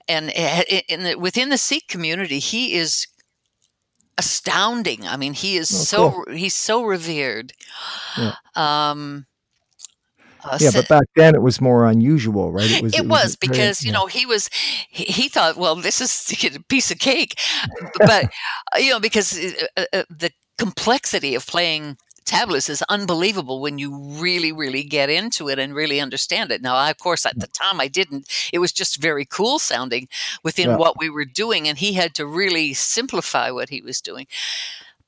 [0.07, 3.07] and in the, within the Sikh community, he is
[4.17, 5.05] astounding.
[5.07, 7.53] I mean, he is Oh, so he's so revered.
[8.17, 8.35] Yeah.
[8.55, 9.25] Um,
[10.43, 10.71] uh, yeah.
[10.73, 12.69] But back then, it was more unusual, right?
[12.69, 12.95] It was.
[12.95, 13.97] it was very- because you yeah.
[13.97, 14.49] know he was
[14.89, 17.39] he, he thought well this is a piece of cake
[17.99, 18.25] but
[18.73, 23.77] uh, you know because uh, uh, uh, the complexity of playing tablas is unbelievable when
[23.77, 27.35] you really really get into it and really understand it now I, of course at
[27.37, 27.41] mm.
[27.41, 30.07] the time i didn't it was just very cool sounding
[30.43, 30.77] within Yeah.
[30.77, 34.27] what we were doing and he had to really simplify what he was doing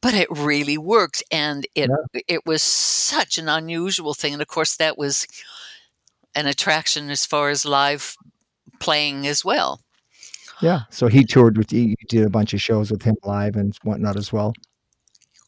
[0.02, 2.22] but it really worked and it Yeah.
[2.28, 5.28] it was such an unusual thing and of course that was
[6.36, 8.16] an attraction as far as live
[8.80, 9.82] playing as well
[10.62, 10.82] Yeah.
[10.90, 11.84] So he toured with you.
[11.90, 14.54] You did a bunch of shows with him live and whatnot as well.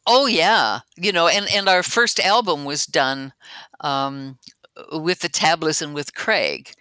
[0.09, 3.33] Oh yeah you know and and our first album was done
[3.81, 4.37] um
[4.93, 6.71] with the tablas and with craig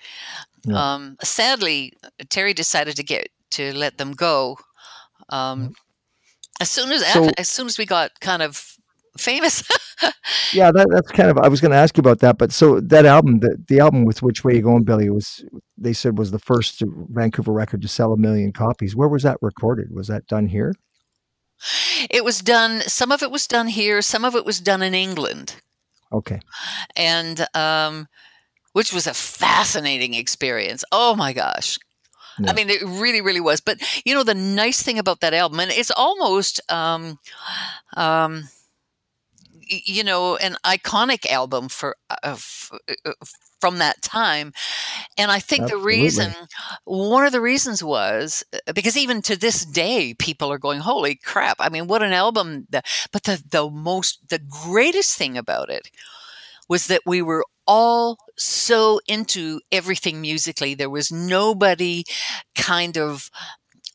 [0.64, 0.76] Yeah.
[0.94, 1.92] um sadly
[2.30, 4.56] terry decided to get to let them go
[5.30, 5.74] um
[6.60, 8.64] as soon as So- as soon as we got kind of
[9.18, 9.62] famous
[10.52, 11.38] Yeah, that, that's kind of.
[11.38, 14.04] I was going to ask you about that, but so that album, the, the album
[14.04, 15.44] with "Which Way You Going, Billy," was
[15.76, 18.94] they said was the first Vancouver record to sell a million copies.
[18.94, 19.88] Where was that recorded?
[19.92, 20.72] Was that done here?
[22.10, 22.80] It was done.
[22.82, 24.02] Some of it was done here.
[24.02, 25.56] Some of it was done in England,
[26.12, 26.40] Okay.
[26.96, 28.08] and um,
[28.72, 30.84] which was a fascinating experience.
[30.92, 31.78] Oh my gosh!
[32.38, 32.50] Yeah.
[32.50, 33.60] I mean, it really, really was.
[33.60, 37.18] But you know, the nice thing about that album, and it's almost, um,
[37.96, 38.44] um,
[39.68, 42.70] you know, an iconic album for uh, f-
[43.04, 43.12] uh,
[43.60, 44.52] from that time.
[45.16, 45.80] And I think Absolutely.
[45.80, 46.34] the reason,
[46.84, 51.16] one of the reasons was uh, because even to this day, people are going, "Holy
[51.16, 52.66] crap!" I mean, what an album!
[52.70, 55.90] But the the most, the greatest thing about it
[56.68, 60.74] was that we were all so into everything musically.
[60.74, 62.04] There was nobody
[62.56, 63.30] kind of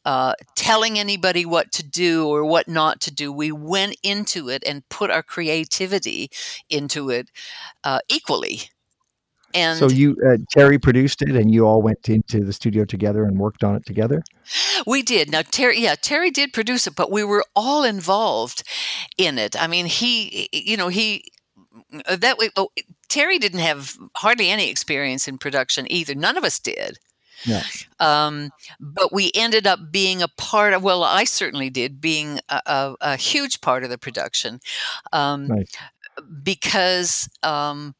[0.05, 3.31] uh, telling anybody what to do or what not to do.
[3.31, 6.29] We went into it and put our creativity
[6.69, 7.29] into it
[7.83, 8.69] uh, equally.
[9.53, 13.23] And So you uh, Terry produced it, and you all went into the studio together
[13.23, 14.23] and worked on it together.
[14.87, 15.31] We did.
[15.31, 18.63] Now Terry, yeah, Terry did produce it, but we were all involved
[19.17, 19.55] in it.
[19.61, 21.25] I mean, he, you know, he
[22.07, 22.49] uh, that way.
[22.55, 22.69] Oh,
[23.09, 26.15] Terry didn't have hardly any experience in production either.
[26.15, 26.97] None of us did.
[27.45, 27.63] Yeah.
[27.99, 30.83] Um, but we ended up being a part of.
[30.83, 34.59] Well, I certainly did, being a, a, a huge part of the production,
[35.11, 35.71] um, Nice.
[36.43, 37.29] because.
[37.43, 37.95] Um,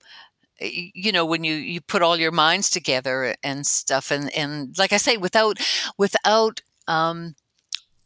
[0.60, 4.94] you know when you you put all your minds together and stuff and and like
[4.94, 5.58] i say without
[5.98, 7.36] without um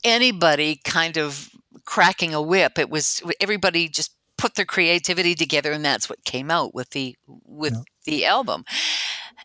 [0.04, 1.50] anybody kind of
[1.86, 6.50] cracking a whip it was everybody just put their creativity together and that's what came
[6.50, 7.82] out with the with Yeah.
[8.06, 8.64] the album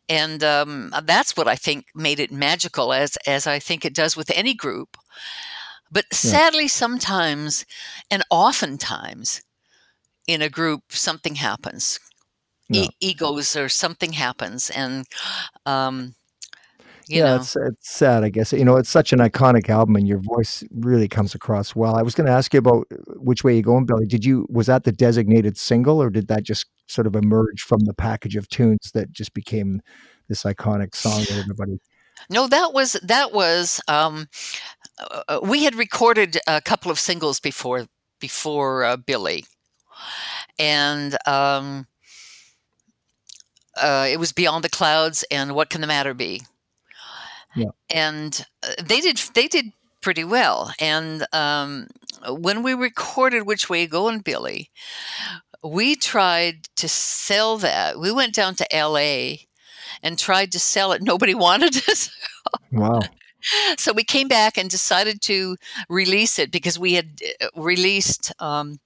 [0.08, 4.16] and um, that's what i think made it magical as as i think it does
[4.16, 4.96] with any group
[5.90, 7.64] but sadly sometimes
[8.10, 9.42] and oftentimes
[10.26, 11.98] in a group something happens
[12.68, 12.84] Yeah.
[12.84, 15.06] e- egos or something happens and
[15.66, 16.14] um
[17.08, 18.52] you yeah, know it's it's sad, I guess.
[18.52, 21.96] You know, it's such an iconic album, and your voice really comes across well.
[21.96, 24.06] I was going to ask you about uh, which way you going, Billy.
[24.06, 27.80] Did you was that the designated single, or did that just sort of emerge from
[27.80, 29.80] the package of tunes that just became
[30.28, 31.78] this iconic song that everybody?
[32.30, 34.28] No, that was that was um,
[35.28, 37.86] uh, we had recorded a couple of singles before
[38.20, 39.44] before uh, Billy,
[40.58, 41.86] and um,
[43.80, 46.42] uh, it was Beyond the Clouds and What Can the Matter Be,
[47.56, 47.70] Yeah.
[47.90, 50.72] and uh, they did they did pretty well.
[50.78, 51.88] And um,
[52.28, 54.70] when we recorded Which Way You and Billy,
[55.62, 57.98] we tried to sell that.
[57.98, 59.46] We went down to L.A.
[60.02, 61.02] and tried to sell it.
[61.02, 62.10] Nobody wanted it.
[62.70, 63.16] Wow.
[63.78, 65.56] so we came back and decided to
[65.88, 68.78] release it because we had uh, released um,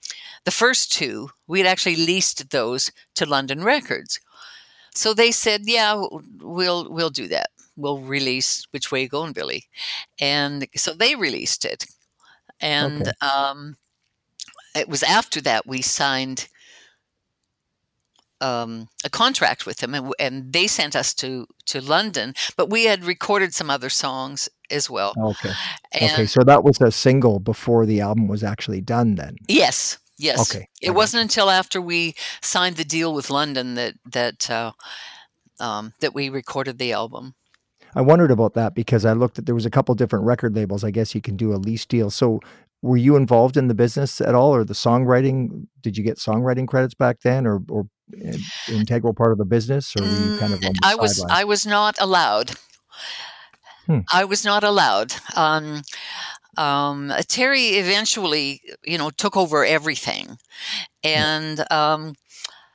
[0.45, 1.31] the first two.
[1.47, 4.21] We had actually leased those to London Records.
[4.95, 6.05] So they said, "Yeah,
[6.41, 7.51] we'll we'll do that.
[7.77, 9.65] We'll release Which Way You Going, Billy,"
[10.21, 11.87] and so they released it.
[12.61, 13.13] And Okay.
[13.21, 13.77] um,
[14.75, 16.49] it was after that we signed
[18.41, 22.35] um, a contract with them, and, and they sent us to to London.
[22.57, 25.15] But we had recorded some other songs as well.
[25.19, 25.53] Okay.
[25.93, 26.27] And okay.
[26.27, 29.15] So that was a single before the album was actually done.
[29.15, 29.37] Then.
[29.49, 30.55] yes, yes.
[30.55, 34.73] Okay, It got wasn't until after we signed the deal with London that that uh,
[35.61, 37.35] um, that we recorded the album.
[37.95, 40.85] I wondered about that because I looked at there was a couple different record labels.
[40.85, 42.11] I guess you can do a lease deal.
[42.11, 42.41] So
[42.83, 45.67] were you involved in the business at all, or the songwriting?
[45.81, 47.89] Did you get songwriting credits back then, or or
[48.69, 51.41] integral part of the business, or were you kind of Mm, I was sidelines?
[51.41, 52.53] I was not allowed.
[53.87, 54.01] Hmm.
[54.13, 55.15] I was not allowed.
[55.35, 55.83] Um,
[56.57, 60.39] um, Terry eventually, you know, took over everything,
[61.05, 62.15] and um,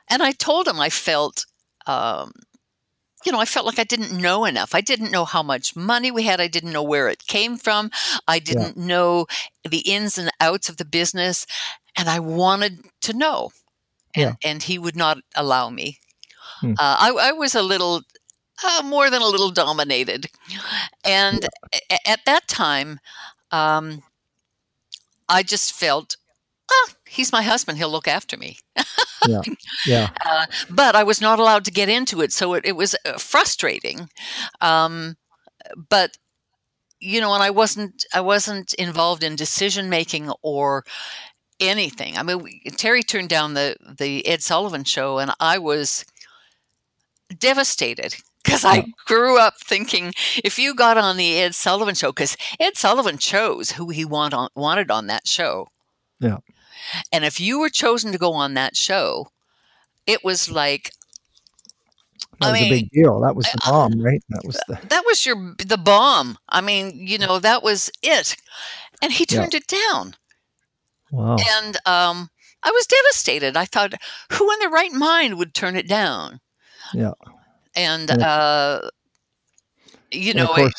[0.09, 1.45] and I told him I felt.
[1.87, 2.31] Um,
[3.23, 4.73] you know, I felt like I didn't know enough.
[4.73, 6.41] I didn't know how much money we had.
[6.41, 7.91] I didn't know where it came from.
[8.27, 9.27] I didn't know
[9.63, 11.45] the ins and outs of the business,
[11.95, 13.51] and I wanted to know.
[14.15, 14.33] And, Yeah.
[14.43, 15.99] and he would not allow me.
[16.61, 16.73] Hmm.
[16.73, 18.01] Uh, I, I was a little,
[18.63, 20.27] uh, more than a little dominated.
[21.03, 22.99] And a- at that time,
[23.51, 24.03] um,
[25.29, 26.17] I just felt
[26.71, 27.77] ah, he's my husband.
[27.77, 28.57] He'll look after me.
[29.27, 29.41] yeah,
[29.85, 30.09] yeah.
[30.25, 33.17] Uh, but I was not allowed to get into it, so it, it was uh,
[33.17, 34.09] frustrating.
[34.61, 35.17] Um,
[35.89, 36.17] but
[36.99, 40.83] you know, and I wasn't I wasn't involved in decision making or
[41.61, 42.17] anything.
[42.17, 46.05] I mean, we, Terry turned down the the Ed Sullivan show, and I was
[47.37, 52.37] devastated because I grew up thinking if you got on the Ed Sullivan show, because
[52.59, 55.69] Ed Sullivan chose who he want on, wanted on that show.
[56.19, 56.39] Yeah.
[57.11, 59.27] And if you were chosen to go on that show,
[60.07, 60.91] it was like
[62.39, 63.19] that I was mean, a big deal.
[63.21, 64.21] That was the bomb, right?
[64.29, 66.37] That was uh, the that was your the bomb.
[66.49, 68.35] I mean, you know, that was it.
[69.01, 69.41] And he Yeah.
[69.41, 70.15] turned it down.
[71.11, 71.37] Wow.
[71.59, 72.29] And um
[72.63, 73.57] I was devastated.
[73.57, 73.93] I thought,
[74.33, 76.39] who in their right mind would turn it down?
[76.93, 77.13] Yeah.
[77.75, 78.15] And Yeah.
[78.17, 78.89] uh
[80.11, 80.73] you And know, course,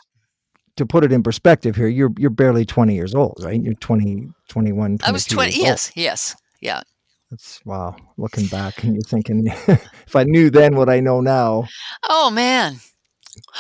[0.77, 3.61] to put it in perspective here, you're you're barely 20 years old, right?
[3.63, 5.67] You're 20, 21, I was 20 years old.
[5.67, 6.37] yes, yes.
[6.61, 6.83] Yeah.
[7.31, 7.97] That's wow.
[8.19, 9.47] Looking back, and you're thinking,
[10.07, 11.67] if I knew then what I know now,
[12.09, 12.77] Oh man.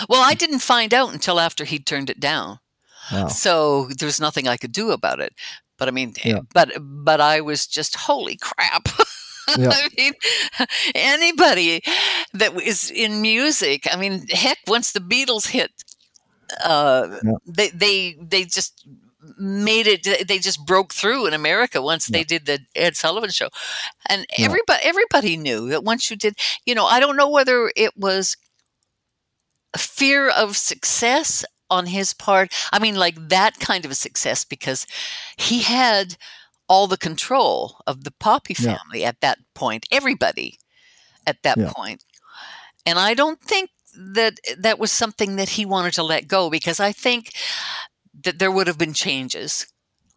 [0.09, 2.59] Well, I didn't find out until after he'd turned it down.
[3.11, 3.29] wow.
[3.29, 5.33] So there's nothing I could do about it.
[5.83, 6.43] But I mean, Yeah.
[6.55, 8.89] but but I was just holy crap.
[9.59, 9.71] Yeah.
[9.75, 10.13] I mean,
[10.95, 11.83] anybody
[12.33, 13.89] that was in music.
[13.93, 15.73] I mean, heck, once the Beatles hit,
[16.65, 17.33] uh, Yeah.
[17.45, 18.87] they they they just
[19.39, 20.29] made it.
[20.29, 22.19] They just broke through in America once Yeah.
[22.19, 23.49] they did the Ed Sullivan show,
[24.09, 26.35] and everybody everybody knew that once you did.
[26.65, 28.37] You know, I don't know whether it was
[29.75, 32.53] a fear of success on his part.
[32.73, 34.87] I mean, like that kind of a success because
[35.37, 36.17] he had
[36.69, 38.77] all the control of the Poppy Yeah.
[38.77, 40.59] family at that point, everybody
[41.27, 41.73] at that Yeah.
[41.75, 42.05] point.
[42.87, 46.81] And I don't think that that was something that he wanted to let go because
[46.81, 47.33] I think
[48.25, 49.67] that there would have been changes.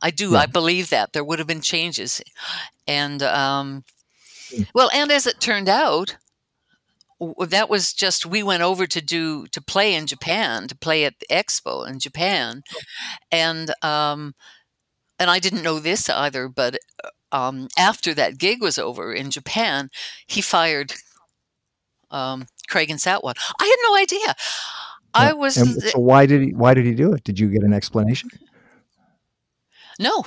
[0.01, 0.31] I do.
[0.31, 0.39] Yeah.
[0.39, 2.21] I believe that there would have been changes.
[2.87, 3.83] And, um,
[4.51, 4.67] Mm.
[4.73, 6.17] well, and as it turned out,
[7.47, 11.13] that was just we went over to do to play in Japan to play at
[11.19, 12.61] the expo in Japan,
[13.31, 14.35] and um,
[15.17, 19.31] and I didn't know this either, but uh, um, after that gig was over in
[19.31, 19.89] Japan,
[20.27, 20.93] he fired
[22.11, 23.37] um, Craig and Satwant.
[23.59, 24.35] I had no idea.
[25.13, 27.23] I was And so why did he why did he do it?
[27.23, 28.29] Did you get an explanation?
[29.99, 30.25] no.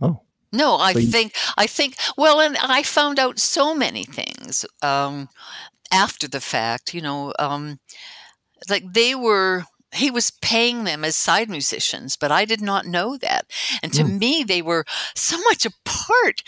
[0.00, 0.20] Oh.
[0.52, 4.64] No, I So you- think I think well, and I found out so many things
[4.82, 5.28] um,
[5.90, 6.94] after the fact.
[6.94, 7.78] You know, um,
[8.68, 9.64] like they were.
[9.92, 13.46] He was paying them as side musicians, but I did not know that.
[13.82, 14.18] And to Mm.
[14.20, 14.84] me, they were
[15.16, 16.42] so much a part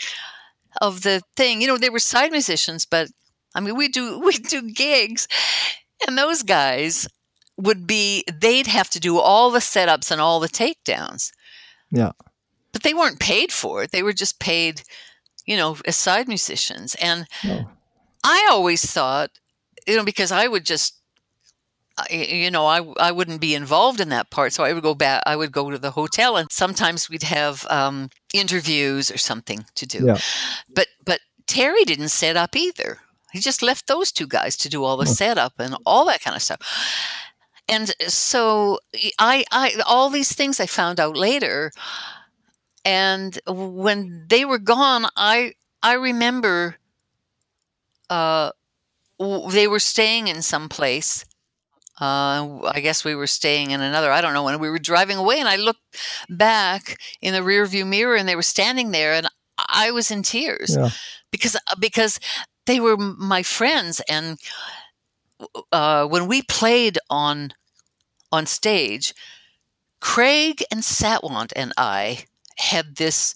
[0.81, 1.61] of the thing.
[1.61, 3.09] You know, they were side musicians, but
[3.53, 5.27] I mean, we do we do gigs,
[6.07, 7.05] and those guys
[7.57, 8.23] would be.
[8.33, 11.31] They'd have to do all the setups and all the takedowns
[11.91, 12.13] Yeah.
[12.71, 13.91] but they weren't paid for it.
[13.91, 14.83] They were just paid,
[15.45, 16.95] you know, as side musicians.
[16.95, 17.69] And Oh.
[18.23, 19.31] I always thought,
[19.87, 20.99] you know, because I would just,
[22.09, 25.23] you know, I I wouldn't be involved in that part, so I would go back.
[25.25, 29.85] I would go to the hotel, and sometimes we'd have um, interviews or something to
[29.85, 30.07] do.
[30.07, 30.17] Yeah.
[30.73, 32.99] But but Terry didn't set up either.
[33.31, 36.35] He just left those two guys to do all the setup and all that kind
[36.35, 36.59] of stuff.
[37.67, 38.79] And so
[39.19, 41.71] I I all these things I found out later
[42.85, 46.75] and when they were gone i i remember
[48.13, 48.49] uh
[49.19, 51.25] w- they were staying in some place
[52.01, 52.39] uh
[52.75, 55.37] i guess we were staying in another i don't know and we were driving away
[55.39, 55.85] and i looked
[56.29, 59.27] back in the rear view mirror and they were standing there and
[59.83, 60.89] i was in tears Yeah.
[61.31, 62.19] because because
[62.65, 64.37] they were my friends and
[65.71, 67.53] uh when we played on
[68.31, 69.13] on stage
[69.99, 72.25] craig and satwant and i
[72.57, 73.35] had this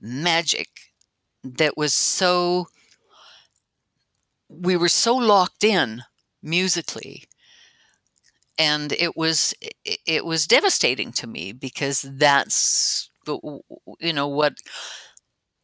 [0.00, 0.68] magic
[1.44, 2.66] that was so
[4.48, 6.02] we were so locked in
[6.42, 7.24] musically
[8.58, 13.10] and it was it, was devastating to me because that's
[14.00, 14.54] you know what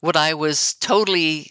[0.01, 1.49] what I was totally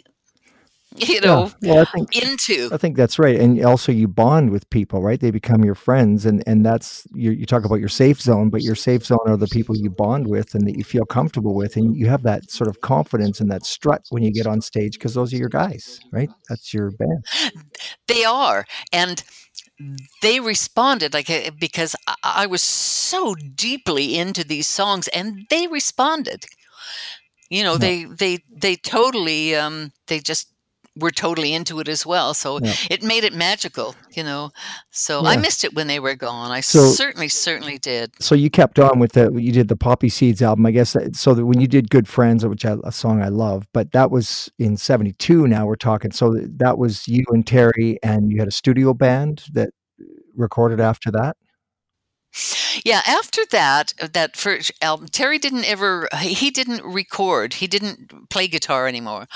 [0.97, 1.81] you know Yeah.
[1.81, 5.19] I think into I think that's right, and also you bond with people, right?
[5.19, 7.31] They become your friends, and and that's you.
[7.31, 10.27] You talk about your safe zone, but your safe zone are the people you bond
[10.27, 13.51] with and that you feel comfortable with, and you have that sort of confidence and
[13.51, 16.29] that strut when you get on stage because those are your guys, right?
[16.49, 17.25] That's your band.
[18.07, 19.23] They are, and
[20.21, 25.67] they responded like uh, because I, I was so deeply into these songs, and they
[25.67, 26.45] responded.
[27.49, 27.77] You know, Yeah.
[27.77, 30.52] they they they totally um, they just
[30.95, 32.33] were totally into it as well.
[32.35, 32.73] So Yeah.
[32.91, 34.51] it made it magical, you know.
[34.91, 35.29] So Yeah.
[35.29, 36.51] I missed it when they were gone.
[36.51, 38.11] I So- certainly, certainly did.
[38.19, 40.93] So you kept on with the you did the Poppy Seeds album, I guess.
[40.93, 43.91] that- So that when you did Good Friends, which I, a song I love, but
[43.93, 45.47] that was in '72.
[45.47, 46.11] Now we're talking.
[46.11, 49.71] So that was you and Terry, and you had a studio band that
[50.35, 51.37] recorded after that.
[52.83, 57.53] Yeah, after that, uh, that first album, Terry didn't ever, he he didn't record.
[57.55, 59.27] He didn't play guitar anymore.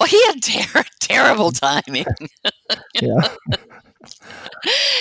[0.00, 2.06] Well, he had ter- terrible timing.
[3.00, 3.20] Yeah,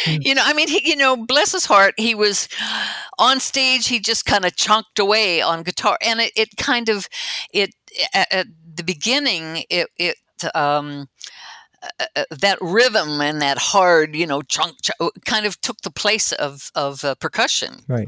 [0.07, 2.47] you know, I mean, he, you know, bless his heart, he was
[3.19, 5.97] on stage, he just kind of chunked away on guitar.
[6.01, 7.07] And it, it kind of,
[7.53, 7.73] it,
[8.13, 10.17] at, at the beginning, it, it,
[10.55, 11.07] um,
[11.83, 15.91] uh, uh, that rhythm and that hard, you know, chunk, chunk kind of took the
[15.91, 17.83] place of of uh, percussion.
[17.87, 18.07] right.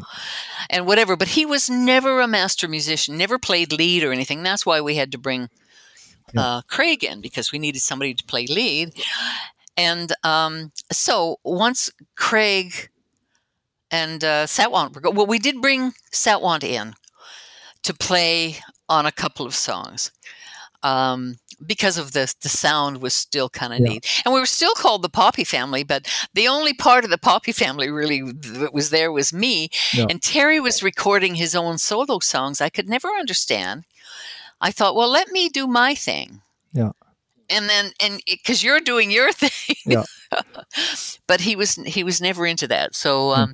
[0.70, 1.16] and whatever.
[1.16, 4.44] But he was never a master musician, never played lead or anything.
[4.44, 5.50] That's why we had to bring
[6.34, 6.42] Yeah.
[6.42, 8.94] uh, Craig in because we needed somebody to play lead.
[9.78, 12.90] And um, so once Craig
[13.92, 16.96] and uh, Satwant were go- well, we did bring Satwant in
[17.84, 18.58] to play
[18.88, 20.12] on a couple of songs.
[20.84, 23.90] Um, because of the the sound was still kind of Yeah.
[23.94, 25.84] neat, and we were still called the Poppy family.
[25.84, 30.06] But the only part of the Poppy family really that was there was me, Yeah.
[30.10, 32.62] and Terry was recording his own solo songs.
[32.62, 33.86] I could never understand.
[34.62, 36.42] I thought, well, let me do my thing.
[36.74, 36.92] Yeah.
[37.50, 40.04] And then, and because you're doing your thing, Yeah.
[41.28, 42.96] but he was he was never into that.
[42.96, 43.52] So, Hmm.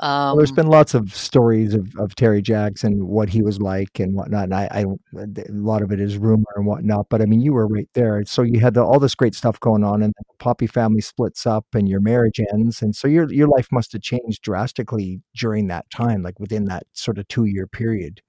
[0.00, 3.60] Um, Well, there's been lots of stories of, of Terry Jacks and, what he was
[3.60, 4.44] like and whatnot.
[4.44, 4.80] And I, I,
[5.16, 7.08] a lot of it is rumor and whatnot.
[7.08, 8.24] But I mean, you were right there.
[8.24, 11.46] So you had the, all this great stuff going on, and the Poppy family splits
[11.46, 15.66] up, and your marriage ends, and so your your life must have changed drastically during
[15.68, 18.22] that time, like within that sort of two year period.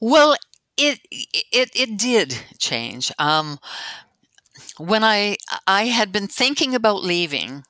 [0.00, 0.36] Well,
[0.76, 3.12] it it it did change.
[3.18, 3.58] Um,
[4.78, 7.64] when I I had been thinking about leaving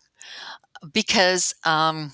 [0.92, 2.12] because um,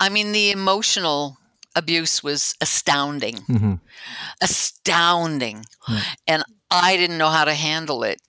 [0.00, 1.38] I mean the emotional
[1.74, 3.74] abuse was astounding, hmm
[4.40, 6.02] astounding, Yeah.
[6.26, 8.20] and I didn't know how to handle it.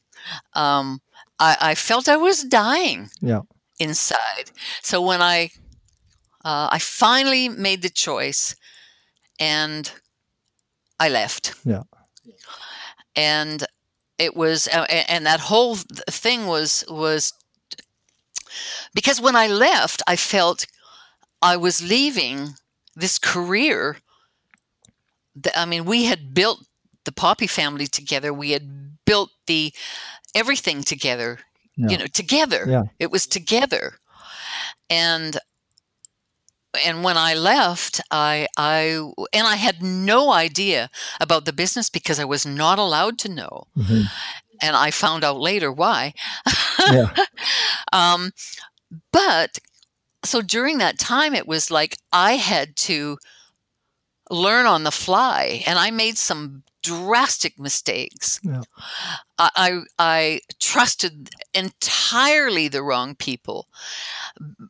[0.54, 1.02] Um,
[1.40, 3.42] I, I felt I was dying Yeah.
[3.80, 4.52] inside.
[4.82, 5.52] So when I
[6.46, 8.56] uh, I finally made the choice,
[9.40, 9.92] and
[11.00, 11.54] I left.
[11.66, 11.84] Yeah.
[13.16, 13.66] And
[14.18, 15.76] it was, uh, and that whole
[16.10, 17.34] thing was was
[18.94, 20.66] because when I left, I felt
[21.42, 22.56] I was leaving
[22.96, 23.98] this career.
[25.36, 26.66] That, I mean, we had built
[27.06, 28.34] the Poppy family together.
[28.34, 29.74] We had built the
[30.36, 31.40] everything together.
[31.78, 31.90] Yeah.
[31.90, 32.66] You know, together.
[32.68, 32.84] Yeah.
[33.00, 33.94] It was together,
[34.90, 35.38] and
[36.86, 40.90] and when I left, I I and I had no idea
[41.22, 44.04] about the business because I was not allowed to know, hmm
[44.62, 46.14] and I found out later why.
[46.80, 47.14] Yeah.
[47.94, 48.32] um,
[49.12, 49.60] but
[50.24, 53.18] so during that time, it was like I had to
[54.30, 58.40] learn on the fly, and I made some drastic mistakes.
[58.44, 58.62] Yeah.
[59.38, 63.68] I, I I trusted entirely the wrong people,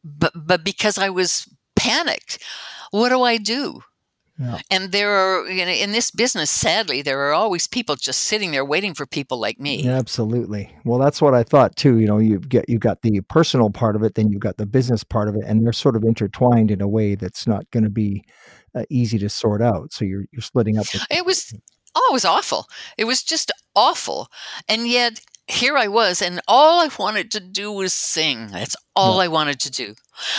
[0.03, 2.43] but but because I was panicked,
[2.91, 3.83] what do I do?
[4.39, 4.59] Yeah.
[4.71, 8.51] And there are, you know, in this business, sadly, there are always people just sitting
[8.51, 9.85] there waiting for people like me.
[9.85, 10.73] Absolutely.
[10.85, 11.99] Well, that's what I thought too.
[11.99, 14.65] You know, you get you got the personal part of it, then you've got the
[14.65, 17.83] business part of it, and they're sort of intertwined in a way that's not going
[17.83, 18.23] to be
[18.75, 19.91] uh, easy to sort out.
[19.91, 20.85] So you're you're splitting up.
[20.85, 21.53] The, It was,
[21.95, 22.67] oh, it was awful.
[22.97, 24.29] It was just awful.
[24.69, 25.19] And yet,
[25.49, 28.47] here I was, and all I wanted to do was sing.
[28.47, 29.95] That's all I wanted to do.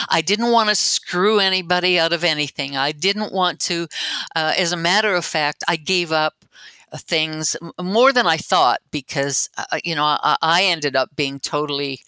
[0.09, 2.77] I didn't want to screw anybody out of anything.
[2.77, 3.89] I didn't want to,
[4.37, 6.45] uh, as a matter of fact, I gave up
[6.93, 11.41] uh, things more than I thought because, uh, you know, I, I ended up being
[11.41, 12.01] totally.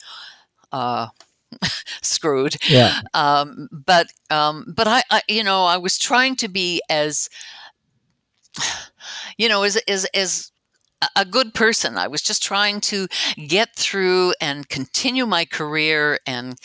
[0.73, 1.09] Uh,
[2.03, 3.01] screwed yeah.
[3.15, 7.29] um, but um, but I, I you know I was trying to be as
[9.39, 10.52] you know as as as
[11.17, 11.97] a good person.
[11.99, 13.09] I was just trying to
[13.49, 16.59] get through and continue my career and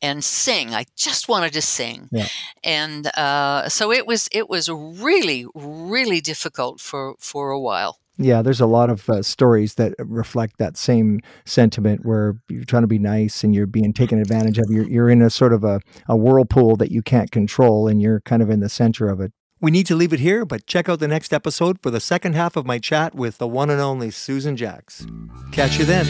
[0.00, 0.74] and sing.
[0.74, 2.26] I just wanted to sing, Yeah.
[2.64, 7.98] and uh, so it was it was really really difficult for for a while.
[8.18, 12.82] Yeah, there's a lot of uh, stories that reflect that same sentiment where you're trying
[12.82, 14.66] to be nice and you're being taken advantage of.
[14.68, 18.20] You're, you're in a sort of a, a whirlpool that you can't control and you're
[18.20, 19.32] kind of in the center of it.
[19.62, 22.34] We need to leave it here, but check out the next episode for the second
[22.34, 25.06] half of my chat with the one and only Susan Jacks.
[25.52, 26.04] Catch you then.